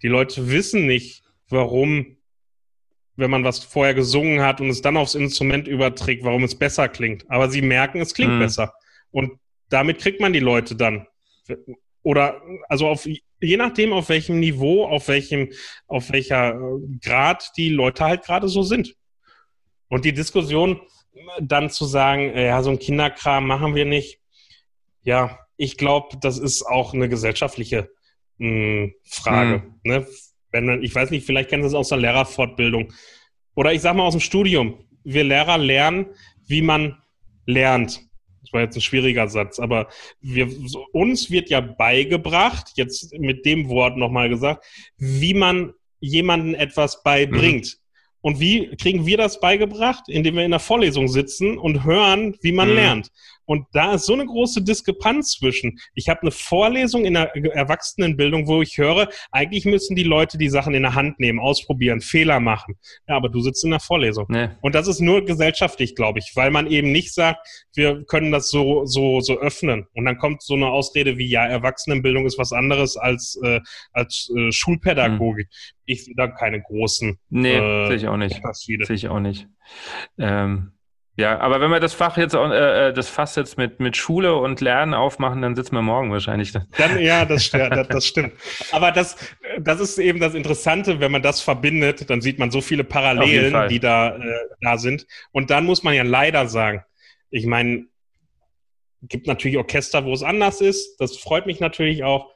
[0.03, 2.19] Die Leute wissen nicht, warum,
[3.17, 6.89] wenn man was vorher gesungen hat und es dann aufs Instrument überträgt, warum es besser
[6.89, 7.25] klingt.
[7.31, 8.41] Aber sie merken, es klingt mhm.
[8.41, 8.75] besser.
[9.11, 9.39] Und
[9.71, 11.07] damit kriegt man die Leute dann.
[12.03, 15.51] Oder, also auf, je nachdem, auf welchem Niveau, auf welchem,
[15.87, 16.61] auf welcher
[17.03, 18.95] Grad die Leute halt gerade so sind.
[19.95, 20.81] Und die Diskussion
[21.41, 24.19] dann zu sagen, äh, ja, so ein Kinderkram machen wir nicht.
[25.05, 27.91] Ja, ich glaube, das ist auch eine gesellschaftliche
[28.39, 29.59] mh, hm, Frage.
[29.59, 29.73] Mhm.
[29.85, 30.07] Ne?
[30.51, 32.93] Wenn man, ich weiß nicht, vielleicht kennen Sie es aus der Lehrerfortbildung.
[33.55, 34.85] Oder ich sage mal aus dem Studium.
[35.05, 36.07] Wir Lehrer lernen,
[36.45, 37.01] wie man
[37.47, 38.01] lernt.
[38.43, 39.89] Das war jetzt ein schwieriger Satz, aber
[40.21, 40.49] wir,
[40.91, 44.65] uns wird ja beigebracht, jetzt mit dem Wort nochmal gesagt,
[44.97, 47.67] wie man jemanden etwas beibringt.
[47.67, 47.84] Mhm.
[48.25, 50.05] Und wie kriegen wir das beigebracht?
[50.09, 52.75] Indem wir in der Vorlesung sitzen und hören, wie man mhm.
[52.75, 53.11] lernt.
[53.47, 55.79] Und da ist so eine große Diskrepanz zwischen.
[55.95, 60.49] Ich habe eine Vorlesung in der Erwachsenenbildung, wo ich höre, eigentlich müssen die Leute die
[60.49, 62.77] Sachen in der Hand nehmen, ausprobieren, Fehler machen.
[63.09, 64.27] Ja, aber du sitzt in der Vorlesung.
[64.29, 64.49] Nee.
[64.61, 68.51] Und das ist nur gesellschaftlich, glaube ich, weil man eben nicht sagt, wir können das
[68.51, 69.87] so, so, so öffnen.
[69.95, 73.61] Und dann kommt so eine Ausrede wie, ja, Erwachsenenbildung ist was anderes als, äh,
[73.93, 75.47] als äh, Schulpädagogik.
[75.47, 75.75] Mhm.
[75.87, 77.19] Ich sehe da keine großen.
[77.31, 78.41] Nee, äh, sehe ich auch nicht.
[78.55, 79.49] Sehe ich auch nicht.
[80.19, 80.73] Ähm,
[81.17, 84.35] ja, aber wenn wir das Fach jetzt, äh, äh, das Fass jetzt mit, mit Schule
[84.35, 86.53] und Lernen aufmachen, dann sitzen wir morgen wahrscheinlich.
[86.77, 88.33] Dann, ja, das, das, das stimmt.
[88.73, 89.17] Aber das,
[89.61, 93.69] das ist eben das Interessante, wenn man das verbindet, dann sieht man so viele Parallelen,
[93.69, 95.07] die da, äh, da sind.
[95.31, 96.83] Und dann muss man ja leider sagen,
[97.31, 97.87] ich meine,
[99.03, 100.97] gibt natürlich Orchester, wo es anders ist.
[101.01, 102.33] Das freut mich natürlich auch.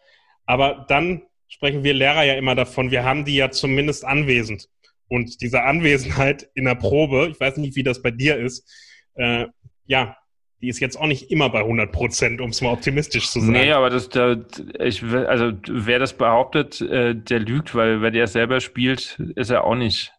[0.47, 4.68] Aber dann sprechen wir Lehrer ja immer davon, wir haben die ja zumindest anwesend.
[5.09, 8.70] Und diese Anwesenheit in der Probe, ich weiß nicht, wie das bei dir ist,
[9.14, 9.46] äh,
[9.86, 10.16] ja,
[10.61, 13.52] die ist jetzt auch nicht immer bei 100 Prozent, um es mal optimistisch zu sagen.
[13.52, 14.36] Nee, aber das, da,
[14.80, 19.64] ich, also wer das behauptet, äh, der lügt, weil wenn der selber spielt, ist er
[19.64, 20.12] auch nicht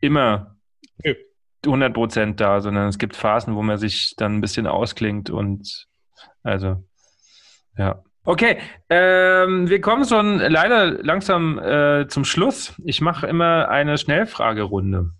[0.00, 0.56] immer
[0.98, 1.16] okay.
[1.64, 5.86] 100 Prozent da, sondern es gibt Phasen, wo man sich dann ein bisschen ausklingt und
[6.42, 6.84] also,
[7.76, 8.02] ja.
[8.26, 8.58] Okay,
[8.90, 12.74] ähm, wir kommen schon leider langsam äh, zum Schluss.
[12.84, 15.12] Ich mache immer eine Schnellfragerunde.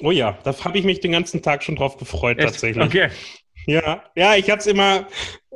[0.00, 2.48] Oh ja, da habe ich mich den ganzen Tag schon drauf gefreut, Echt?
[2.48, 2.82] tatsächlich.
[2.82, 3.08] Okay.
[3.66, 5.06] Ja, ja, ich habe es immer,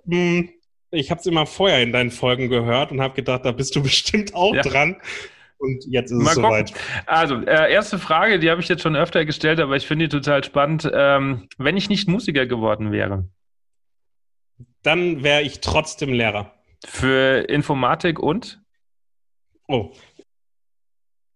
[0.05, 0.51] mh, hm,
[0.91, 3.83] ich habe es immer vorher in deinen Folgen gehört und habe gedacht, da bist du
[3.83, 4.63] bestimmt auch ja.
[4.63, 4.97] dran.
[5.57, 6.75] Und jetzt ist Mal es soweit.
[7.07, 10.15] Also, äh, erste Frage, die habe ich jetzt schon öfter gestellt, aber ich finde die
[10.15, 10.91] total spannend.
[10.93, 13.25] Ähm, wenn ich nicht Musiker geworden wäre,
[14.85, 16.55] dann wäre ich trotzdem Lehrer.
[16.87, 18.61] Für Informatik und?
[19.67, 19.91] Oh.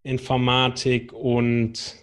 [0.02, 1.96] Informatik und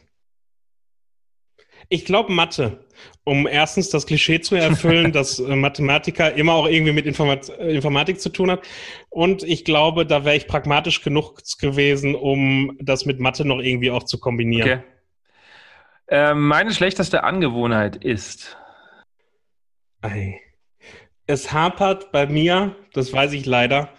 [1.88, 2.86] ich glaube Mathe,
[3.24, 7.76] um erstens das Klischee zu erfüllen, dass äh, Mathematiker immer auch irgendwie mit Informat äh,
[7.76, 8.68] Informatik zu tun hat.
[9.10, 13.92] Und ich glaube, da wäre ich pragmatisch genug gewesen, um das mit Mathe noch irgendwie
[13.92, 14.80] auch zu kombinieren.
[14.80, 14.84] Okay.
[16.08, 18.58] Äh, meine schlechteste Angewohnheit ist.
[20.02, 20.40] Ei
[21.28, 23.90] es hapert bei mir, das weiß ich leider,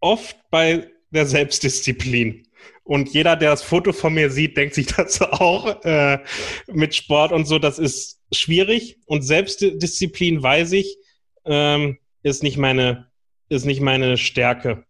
[0.00, 2.46] oft bei der Selbstdisziplin.
[2.84, 6.18] Und jeder, der das Foto von mir sieht, denkt sich das auch äh,
[6.68, 7.58] mit Sport und so.
[7.58, 8.98] Das ist schwierig.
[9.06, 10.96] Und Selbstdisziplin, weiß ich,
[11.44, 13.08] ähm, ist, nicht meine,
[13.48, 14.84] ist nicht meine Stärke.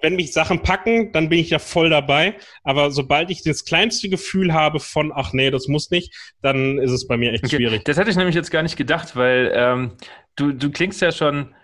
[0.00, 2.36] Wenn mich Sachen packen, dann bin ich ja voll dabei.
[2.62, 6.90] Aber sobald ich das kleinste Gefühl habe von, ach nee, das muss nicht, dann ist
[6.90, 7.56] es bei mir echt okay.
[7.56, 7.84] schwierig.
[7.84, 9.92] Das hätte ich nämlich jetzt gar nicht gedacht, weil ähm,
[10.36, 11.54] du, du klingst ja schon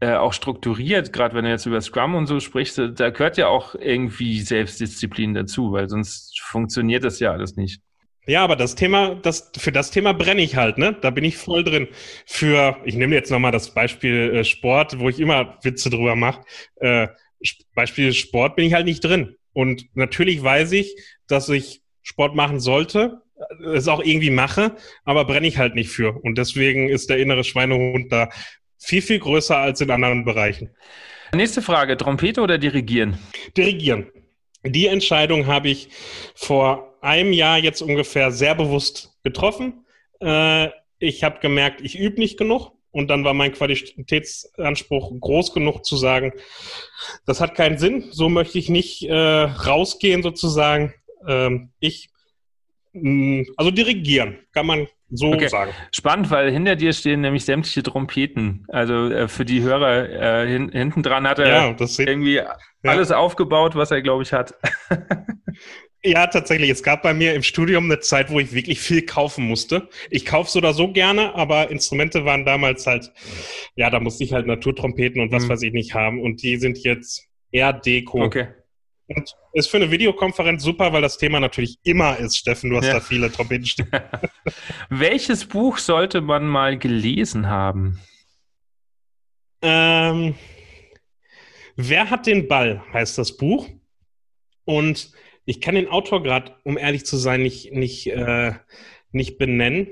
[0.00, 3.48] äh, auch strukturiert, gerade wenn du jetzt über Scrum und so sprichst, da gehört ja
[3.48, 7.80] auch irgendwie Selbstdisziplin dazu, weil sonst funktioniert das ja alles nicht.
[8.26, 10.96] Ja, aber das Thema, das, für das Thema brenne ich halt, ne?
[11.00, 11.88] Da bin ich voll drin.
[12.24, 16.42] Für, ich nehme jetzt nochmal das Beispiel äh, Sport, wo ich immer Witze drüber mache.
[16.76, 17.08] Äh,
[17.74, 19.36] Beispiel Sport bin ich halt nicht drin.
[19.52, 20.96] Und natürlich weiß ich,
[21.26, 23.31] dass ich Sport machen sollte, äh,
[23.74, 26.12] es auch irgendwie mache, aber brenne ich halt nicht für.
[26.22, 28.28] Und deswegen ist der innere Schweinehund da
[28.78, 30.70] viel, viel größer als in anderen Bereichen.
[31.34, 33.18] Nächste Frage, Trompete oder Dirigieren?
[33.56, 34.08] Dirigieren.
[34.64, 35.88] Die Entscheidung habe ich
[36.34, 39.84] vor einem Jahr jetzt ungefähr sehr bewusst getroffen.
[40.20, 40.68] Äh,
[40.98, 42.72] ich habe gemerkt, ich übe nicht genug.
[42.92, 46.34] Und dann war mein Qualitätsanspruch groß genug zu sagen,
[47.24, 50.92] das hat keinen Sinn, so möchte ich nicht äh, rausgehen sozusagen.
[51.26, 52.10] Ähm, ich,
[53.56, 55.48] also dirigieren, kann man so okay.
[55.48, 55.72] sagen.
[55.92, 58.66] Spannend, weil hinter dir stehen nämlich sämtliche Trompeten.
[58.68, 62.56] Also äh, für die Hörer äh, hin, hinten dran hat er ja, irgendwie ja.
[62.82, 64.54] alles aufgebaut, was er, glaube ich, hat.
[66.04, 66.68] Ja, tatsächlich.
[66.68, 69.88] Es gab bei mir im Studium eine Zeit, wo ich wirklich viel kaufen musste.
[70.10, 73.12] Ich kaufe so oder so gerne, aber Instrumente waren damals halt,
[73.76, 75.50] ja, da musste ich halt Naturtrompeten und was mhm.
[75.50, 76.20] weiß ich nicht haben.
[76.20, 78.24] Und die sind jetzt eher Deko.
[78.24, 78.48] Okay.
[79.14, 82.70] Und ist für eine Videokonferenz super, weil das Thema natürlich immer ist, Steffen.
[82.70, 82.94] Du hast ja.
[82.94, 83.88] da viele Trompeten stehen.
[84.88, 88.00] Welches Buch sollte man mal gelesen haben?
[89.60, 90.34] Ähm,
[91.76, 93.68] Wer hat den Ball, heißt das Buch.
[94.64, 95.12] Und
[95.44, 98.52] ich kann den Autor gerade, um ehrlich zu sein, nicht, nicht, äh,
[99.10, 99.88] nicht benennen.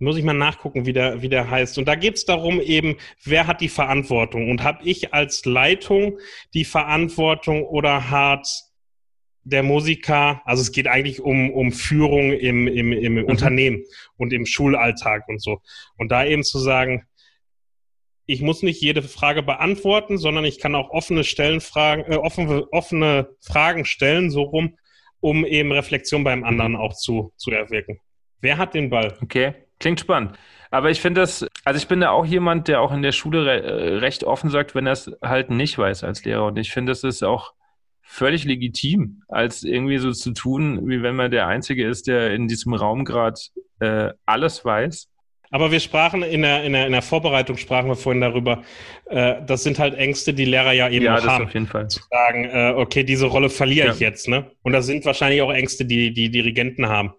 [0.00, 1.78] Muss ich mal nachgucken, wie der, wie der heißt.
[1.78, 4.50] Und da geht es darum eben, wer hat die Verantwortung?
[4.50, 6.18] Und habe ich als Leitung
[6.54, 8.46] die Verantwortung oder hat
[9.42, 13.24] der Musiker, also es geht eigentlich um, um Führung im, im, im mhm.
[13.24, 13.84] Unternehmen
[14.16, 15.60] und im Schulalltag und so.
[15.96, 17.06] Und da eben zu sagen,
[18.26, 23.30] ich muss nicht jede Frage beantworten, sondern ich kann auch offene Stellenfragen, äh, offene, offene
[23.40, 24.76] Fragen stellen, so rum,
[25.20, 28.00] um eben Reflexion beim anderen auch zu, zu erwirken.
[28.40, 29.16] Wer hat den Ball?
[29.22, 30.38] Okay, klingt spannend.
[30.70, 33.46] Aber ich finde das, also ich bin da auch jemand, der auch in der Schule
[33.46, 36.46] re äh, recht offen sagt, wenn er es halt nicht weiß als Lehrer.
[36.46, 37.54] Und ich finde, das ist auch
[38.02, 42.48] völlig legitim, als irgendwie so zu tun, wie wenn man der Einzige ist, der in
[42.48, 43.40] diesem Raum gerade
[43.80, 45.08] äh, alles weiß
[45.50, 48.62] aber wir sprachen in der, in der, in der Vorbereitung, sprachen wir vorhin darüber,
[49.06, 51.44] äh, das sind halt Ängste, die Lehrer ja eben ja, auch haben.
[51.44, 51.88] Auf jeden Fall.
[51.88, 53.94] Zu sagen, äh, okay, diese Rolle verliere ja.
[53.94, 54.50] ich jetzt, ne?
[54.62, 57.14] Und das sind wahrscheinlich auch Ängste, die die Dirigenten haben.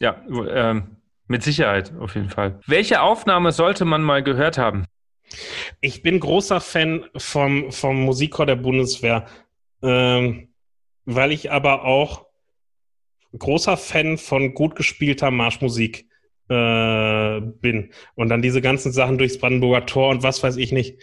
[0.00, 0.97] Ja, ähm,
[1.28, 2.60] mit Sicherheit, auf jeden Fall.
[2.66, 4.86] Welche Aufnahme sollte man mal gehört haben?
[5.80, 9.26] Ich bin großer Fan vom, vom Musikchor der Bundeswehr,
[9.82, 10.48] ähm,
[11.04, 12.26] weil ich aber auch
[13.38, 16.08] großer Fan von gut gespielter Marschmusik
[16.48, 17.90] äh, bin.
[18.14, 20.98] Und dann diese ganzen Sachen durchs Brandenburger Tor und was weiß ich nicht.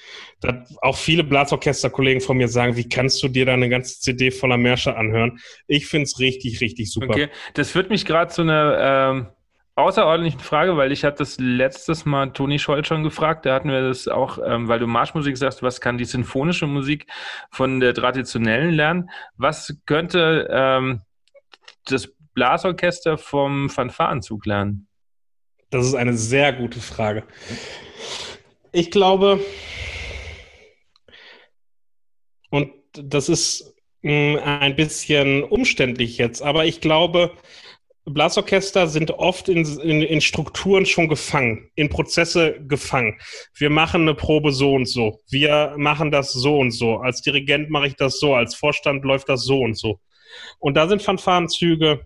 [0.81, 4.57] Auch viele Blasorchesterkollegen von mir sagen, wie kannst du dir da eine ganze CD voller
[4.57, 5.39] Märsche anhören?
[5.67, 7.09] Ich finde es richtig, richtig super.
[7.09, 9.27] Okay, das führt mich gerade zu einer ähm,
[9.75, 13.45] außerordentlichen Frage, weil ich hatte das letztes Mal Toni Scholl schon gefragt.
[13.45, 17.07] Da hatten wir das auch, ähm, weil du Marschmusik sagst, was kann die sinfonische Musik
[17.51, 19.09] von der traditionellen lernen?
[19.35, 21.01] Was könnte ähm,
[21.85, 24.87] das Blasorchester vom Fanfarenzug lernen?
[25.71, 27.23] Das ist eine sehr gute Frage.
[28.71, 29.41] Ich glaube,
[32.49, 37.31] und das ist mh, hm, ein bisschen umständlich jetzt, aber ich glaube,
[38.05, 43.19] Blasorchester sind oft in, in, in, Strukturen schon gefangen, in Prozesse gefangen.
[43.55, 45.21] Wir machen eine Probe so und so.
[45.29, 46.97] Wir machen das so und so.
[46.97, 48.35] Als Dirigent mache ich das so.
[48.35, 49.99] Als Vorstand läuft das so und so.
[50.59, 52.05] Und da sind Fanfarenzüge,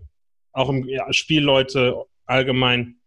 [0.53, 2.99] auch im ja, Spielleute allgemein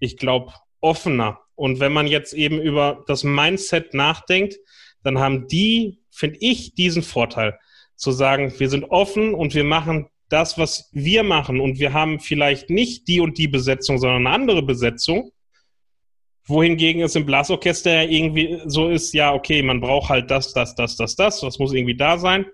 [0.00, 1.40] ich glaube, offener.
[1.54, 4.56] Und wenn man jetzt eben über das Mindset nachdenkt,
[5.04, 7.58] dann haben die, finde ich, diesen Vorteil
[7.96, 12.20] zu sagen, wir sind offen und wir machen das, was wir machen und wir haben
[12.20, 15.32] vielleicht nicht die und die Besetzung, sondern eine andere Besetzung.
[16.44, 20.74] Wohingegen es im Blasorchester ja irgendwie so ist, ja, okay, man braucht halt das, das,
[20.74, 22.46] das, das, das, das muss irgendwie da sein.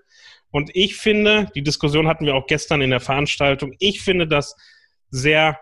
[0.50, 4.56] Und ich finde, die Diskussion hatten wir auch gestern in der Veranstaltung, ich finde das
[5.10, 5.58] sehr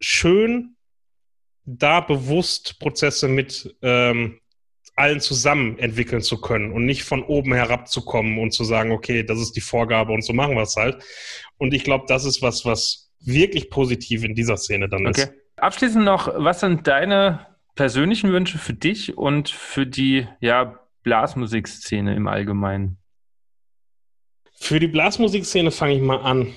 [0.00, 0.76] schön,
[1.64, 4.40] da bewusst Prozesse mit ähm,
[5.00, 9.40] allen zusammen entwickeln zu können und nicht von oben herabzukommen und zu sagen, okay, das
[9.40, 11.02] ist die Vorgabe und so machen wir es halt.
[11.56, 15.22] Und ich glaube, das ist was, was wirklich positiv in dieser Szene dann okay.
[15.22, 15.32] ist.
[15.56, 22.28] Abschließend noch, was sind deine persönlichen Wünsche für dich und für die ja, Blasmusikszene im
[22.28, 22.98] Allgemeinen?
[24.54, 26.52] Für die Blasmusikszene fange ich mal an.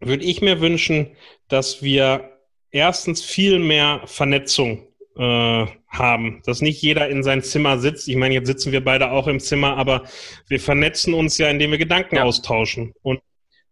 [0.00, 1.08] Würde ich mir wünschen,
[1.48, 2.38] dass wir
[2.70, 4.87] erstens viel mehr Vernetzung
[5.18, 8.08] äh, haben, dass nicht jeder in sein Zimmer sitzt.
[8.08, 10.04] Ich meine, jetzt sitzen wir beide auch im Zimmer, aber
[10.48, 12.22] wir vernetzen uns ja, indem wir Gedanken ja.
[12.22, 12.94] austauschen.
[13.02, 13.20] Und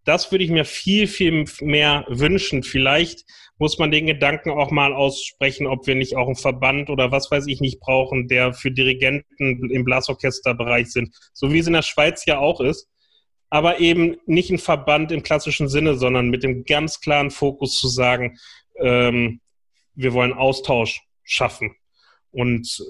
[0.05, 2.63] das würde ich mir viel, viel mehr wünschen.
[2.63, 3.25] Vielleicht
[3.59, 7.31] muss man den Gedanken auch mal aussprechen, ob wir nicht auch einen Verband oder was
[7.31, 11.83] weiß ich nicht brauchen, der für Dirigenten im Blasorchesterbereich sind, so wie es in der
[11.83, 12.89] Schweiz ja auch ist.
[13.51, 17.87] Aber eben nicht ein Verband im klassischen Sinne, sondern mit dem ganz klaren Fokus zu
[17.87, 18.37] sagen,
[18.81, 19.41] ähm,
[19.95, 21.77] wir wollen Austausch schaffen.
[22.31, 22.83] Und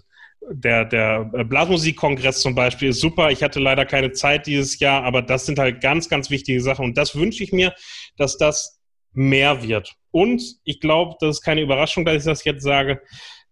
[0.49, 3.31] der, der Blasmusikkongress zum Beispiel ist super.
[3.31, 6.85] Ich hatte leider keine Zeit dieses Jahr, aber das sind halt ganz, ganz wichtige Sachen.
[6.85, 7.75] Und das wünsche ich mir,
[8.17, 8.81] dass das
[9.13, 9.95] mehr wird.
[10.11, 13.03] Und ich glaube, das ist keine Überraschung, dass ich das jetzt sage.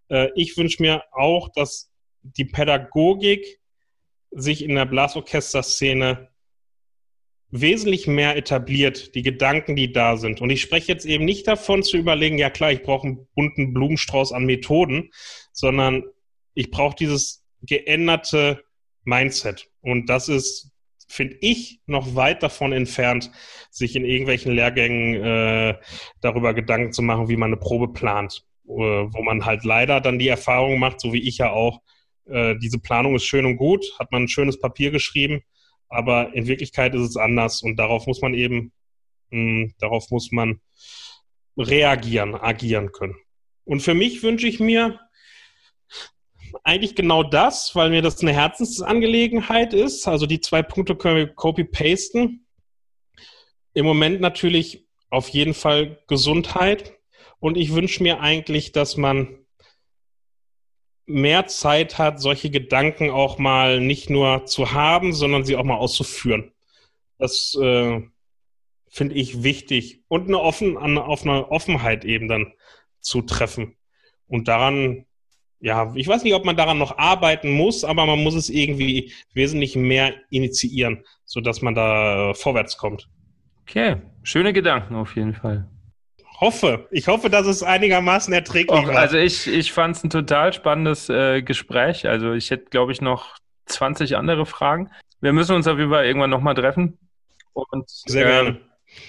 [0.08, 1.90] Äh, ich wünsche mir auch, dass
[2.22, 3.60] die Pädagogik
[4.30, 6.28] sich in der Blasorchester-Szene
[7.60, 10.40] wesentlich mehr etabliert, die Gedanken, die da sind.
[10.40, 13.72] Und ich spreche jetzt eben nicht davon zu überlegen, ja klar, ich brauche einen bunten
[13.72, 15.10] Blumenstrauß an Methoden,
[15.52, 16.02] sondern
[16.54, 18.64] ich brauche dieses geänderte
[19.04, 19.68] Mindset.
[19.82, 20.72] Und das ist,
[21.08, 23.30] finde ich, noch weit davon entfernt,
[23.70, 25.78] sich in irgendwelchen Lehrgängen äh,
[26.20, 28.44] darüber Gedanken zu machen, wie man eine Probe plant.
[28.66, 31.82] Äh, wo man halt leider dann die Erfahrung macht, so wie ich ja auch,
[32.24, 35.42] äh, diese Planung ist schön und gut, hat man ein schönes Papier geschrieben,
[35.94, 38.72] aber in Wirklichkeit ist es anders und darauf muss man eben,
[39.30, 40.60] mh, hm, darauf muss man
[41.56, 43.16] reagieren, agieren können.
[43.64, 44.98] Und für mich wünsche ich mir,
[46.62, 50.06] eigentlich genau das, weil mir das eine Herzensangelegenheit ist.
[50.06, 52.46] Also die zwei Punkte können wir copy-pasten.
[53.72, 56.96] Im Moment natürlich auf jeden Fall Gesundheit.
[57.40, 59.43] Und ich wünsche mir eigentlich, dass man
[61.06, 65.76] mehr Zeit hat, solche Gedanken auch mal nicht nur zu haben, sondern sie auch mal
[65.76, 66.52] auszuführen.
[67.18, 68.00] Das äh,
[68.88, 70.02] finde ich wichtig.
[70.08, 72.52] Und eine offen, auf eine Offenheit eben dann
[73.00, 73.76] zu treffen.
[74.26, 75.06] Und daran
[75.64, 79.14] ja, ich weiß nicht, ob man daran noch arbeiten muss, aber man muss es irgendwie
[79.32, 83.08] wesentlich mehr initiieren, sodass man da vorwärts kommt.
[83.62, 85.66] Okay, schöne Gedanken auf jeden Fall.
[86.44, 86.86] Hoffe.
[86.90, 88.96] Ich hoffe, dass es einigermaßen erträglich Och, war.
[88.96, 92.06] Also ich, ich fand es ein total spannendes äh, Gespräch.
[92.06, 94.90] Also ich hätte, glaube ich, noch 20 andere Fragen.
[95.22, 96.98] Wir müssen uns auf jeden Fall irgendwann nochmal treffen.
[97.54, 98.48] Und, Sehr gerne.
[98.50, 98.54] Äh,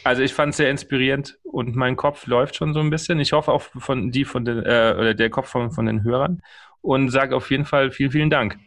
[0.06, 3.20] also ich fand es sehr inspirierend und mein Kopf läuft schon so ein bisschen.
[3.20, 6.42] Ich hoffe auch von die von den äh, oder der Kopf von, von den Hörern
[6.82, 8.58] und sage auf jeden Fall vielen, vielen Dank.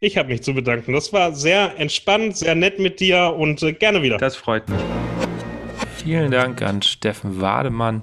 [0.00, 0.92] Ich habe mich zu bedanken.
[0.92, 4.18] Das war sehr entspannt, sehr nett mit dir und äh, gerne wieder.
[4.18, 4.80] Das freut mich.
[6.08, 8.00] Vielen Dank an Steffen Wademann.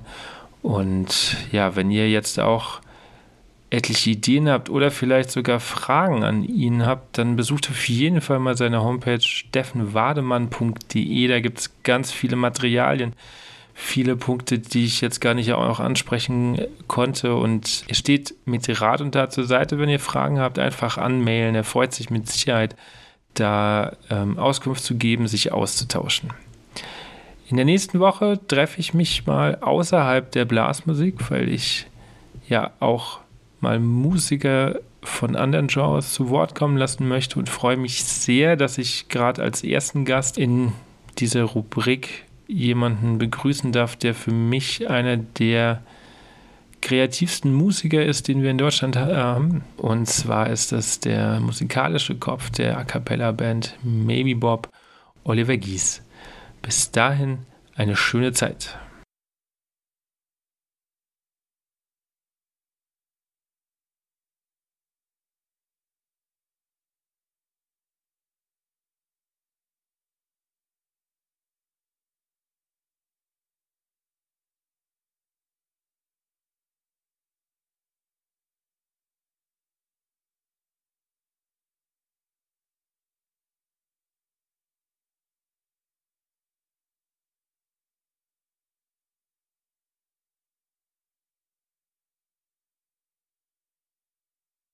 [0.61, 2.80] Und ja, wenn ihr jetzt auch
[3.72, 8.38] etliche Ideen habt oder vielleicht sogar Fragen an ihn habt, dann besucht auf jeden Fall
[8.38, 11.27] mal seine Homepage steffenwademann.de.
[11.27, 13.14] Da gibt es ganz viele Materialien,
[13.73, 17.34] viele Punkte, die ich jetzt gar nicht auch ansprechen konnte.
[17.34, 21.56] Und er steht mit Rat und Tat zur Seite, wenn ihr Fragen habt, einfach anmailen.
[21.56, 22.76] Er freut sich mit Sicherheit,
[23.34, 26.30] da ähm, Auskunft zu geben, sich auszutauschen.
[27.48, 31.86] In der nächsten Woche treffe ich mich mal außerhalb der Blasmusik, weil ich
[32.48, 33.20] ja auch
[33.60, 38.80] mal Musiker von anderen Genres zu Wort kommen lassen möchte und freue mich sehr, dass
[38.80, 40.74] ich gerade als ersten Gast in
[41.20, 45.84] dieser Rubrik jemanden begrüßen darf, der für mich einer der
[46.82, 49.64] kreativsten Musiker ist, den wir in Deutschland haben.
[49.78, 54.70] Und zwar ist das der musikalische Kopf der A Cappella Band Maybe Bob,
[55.24, 56.05] Oliver Gies.
[56.66, 58.80] Bis dahin eine schöne Zeit.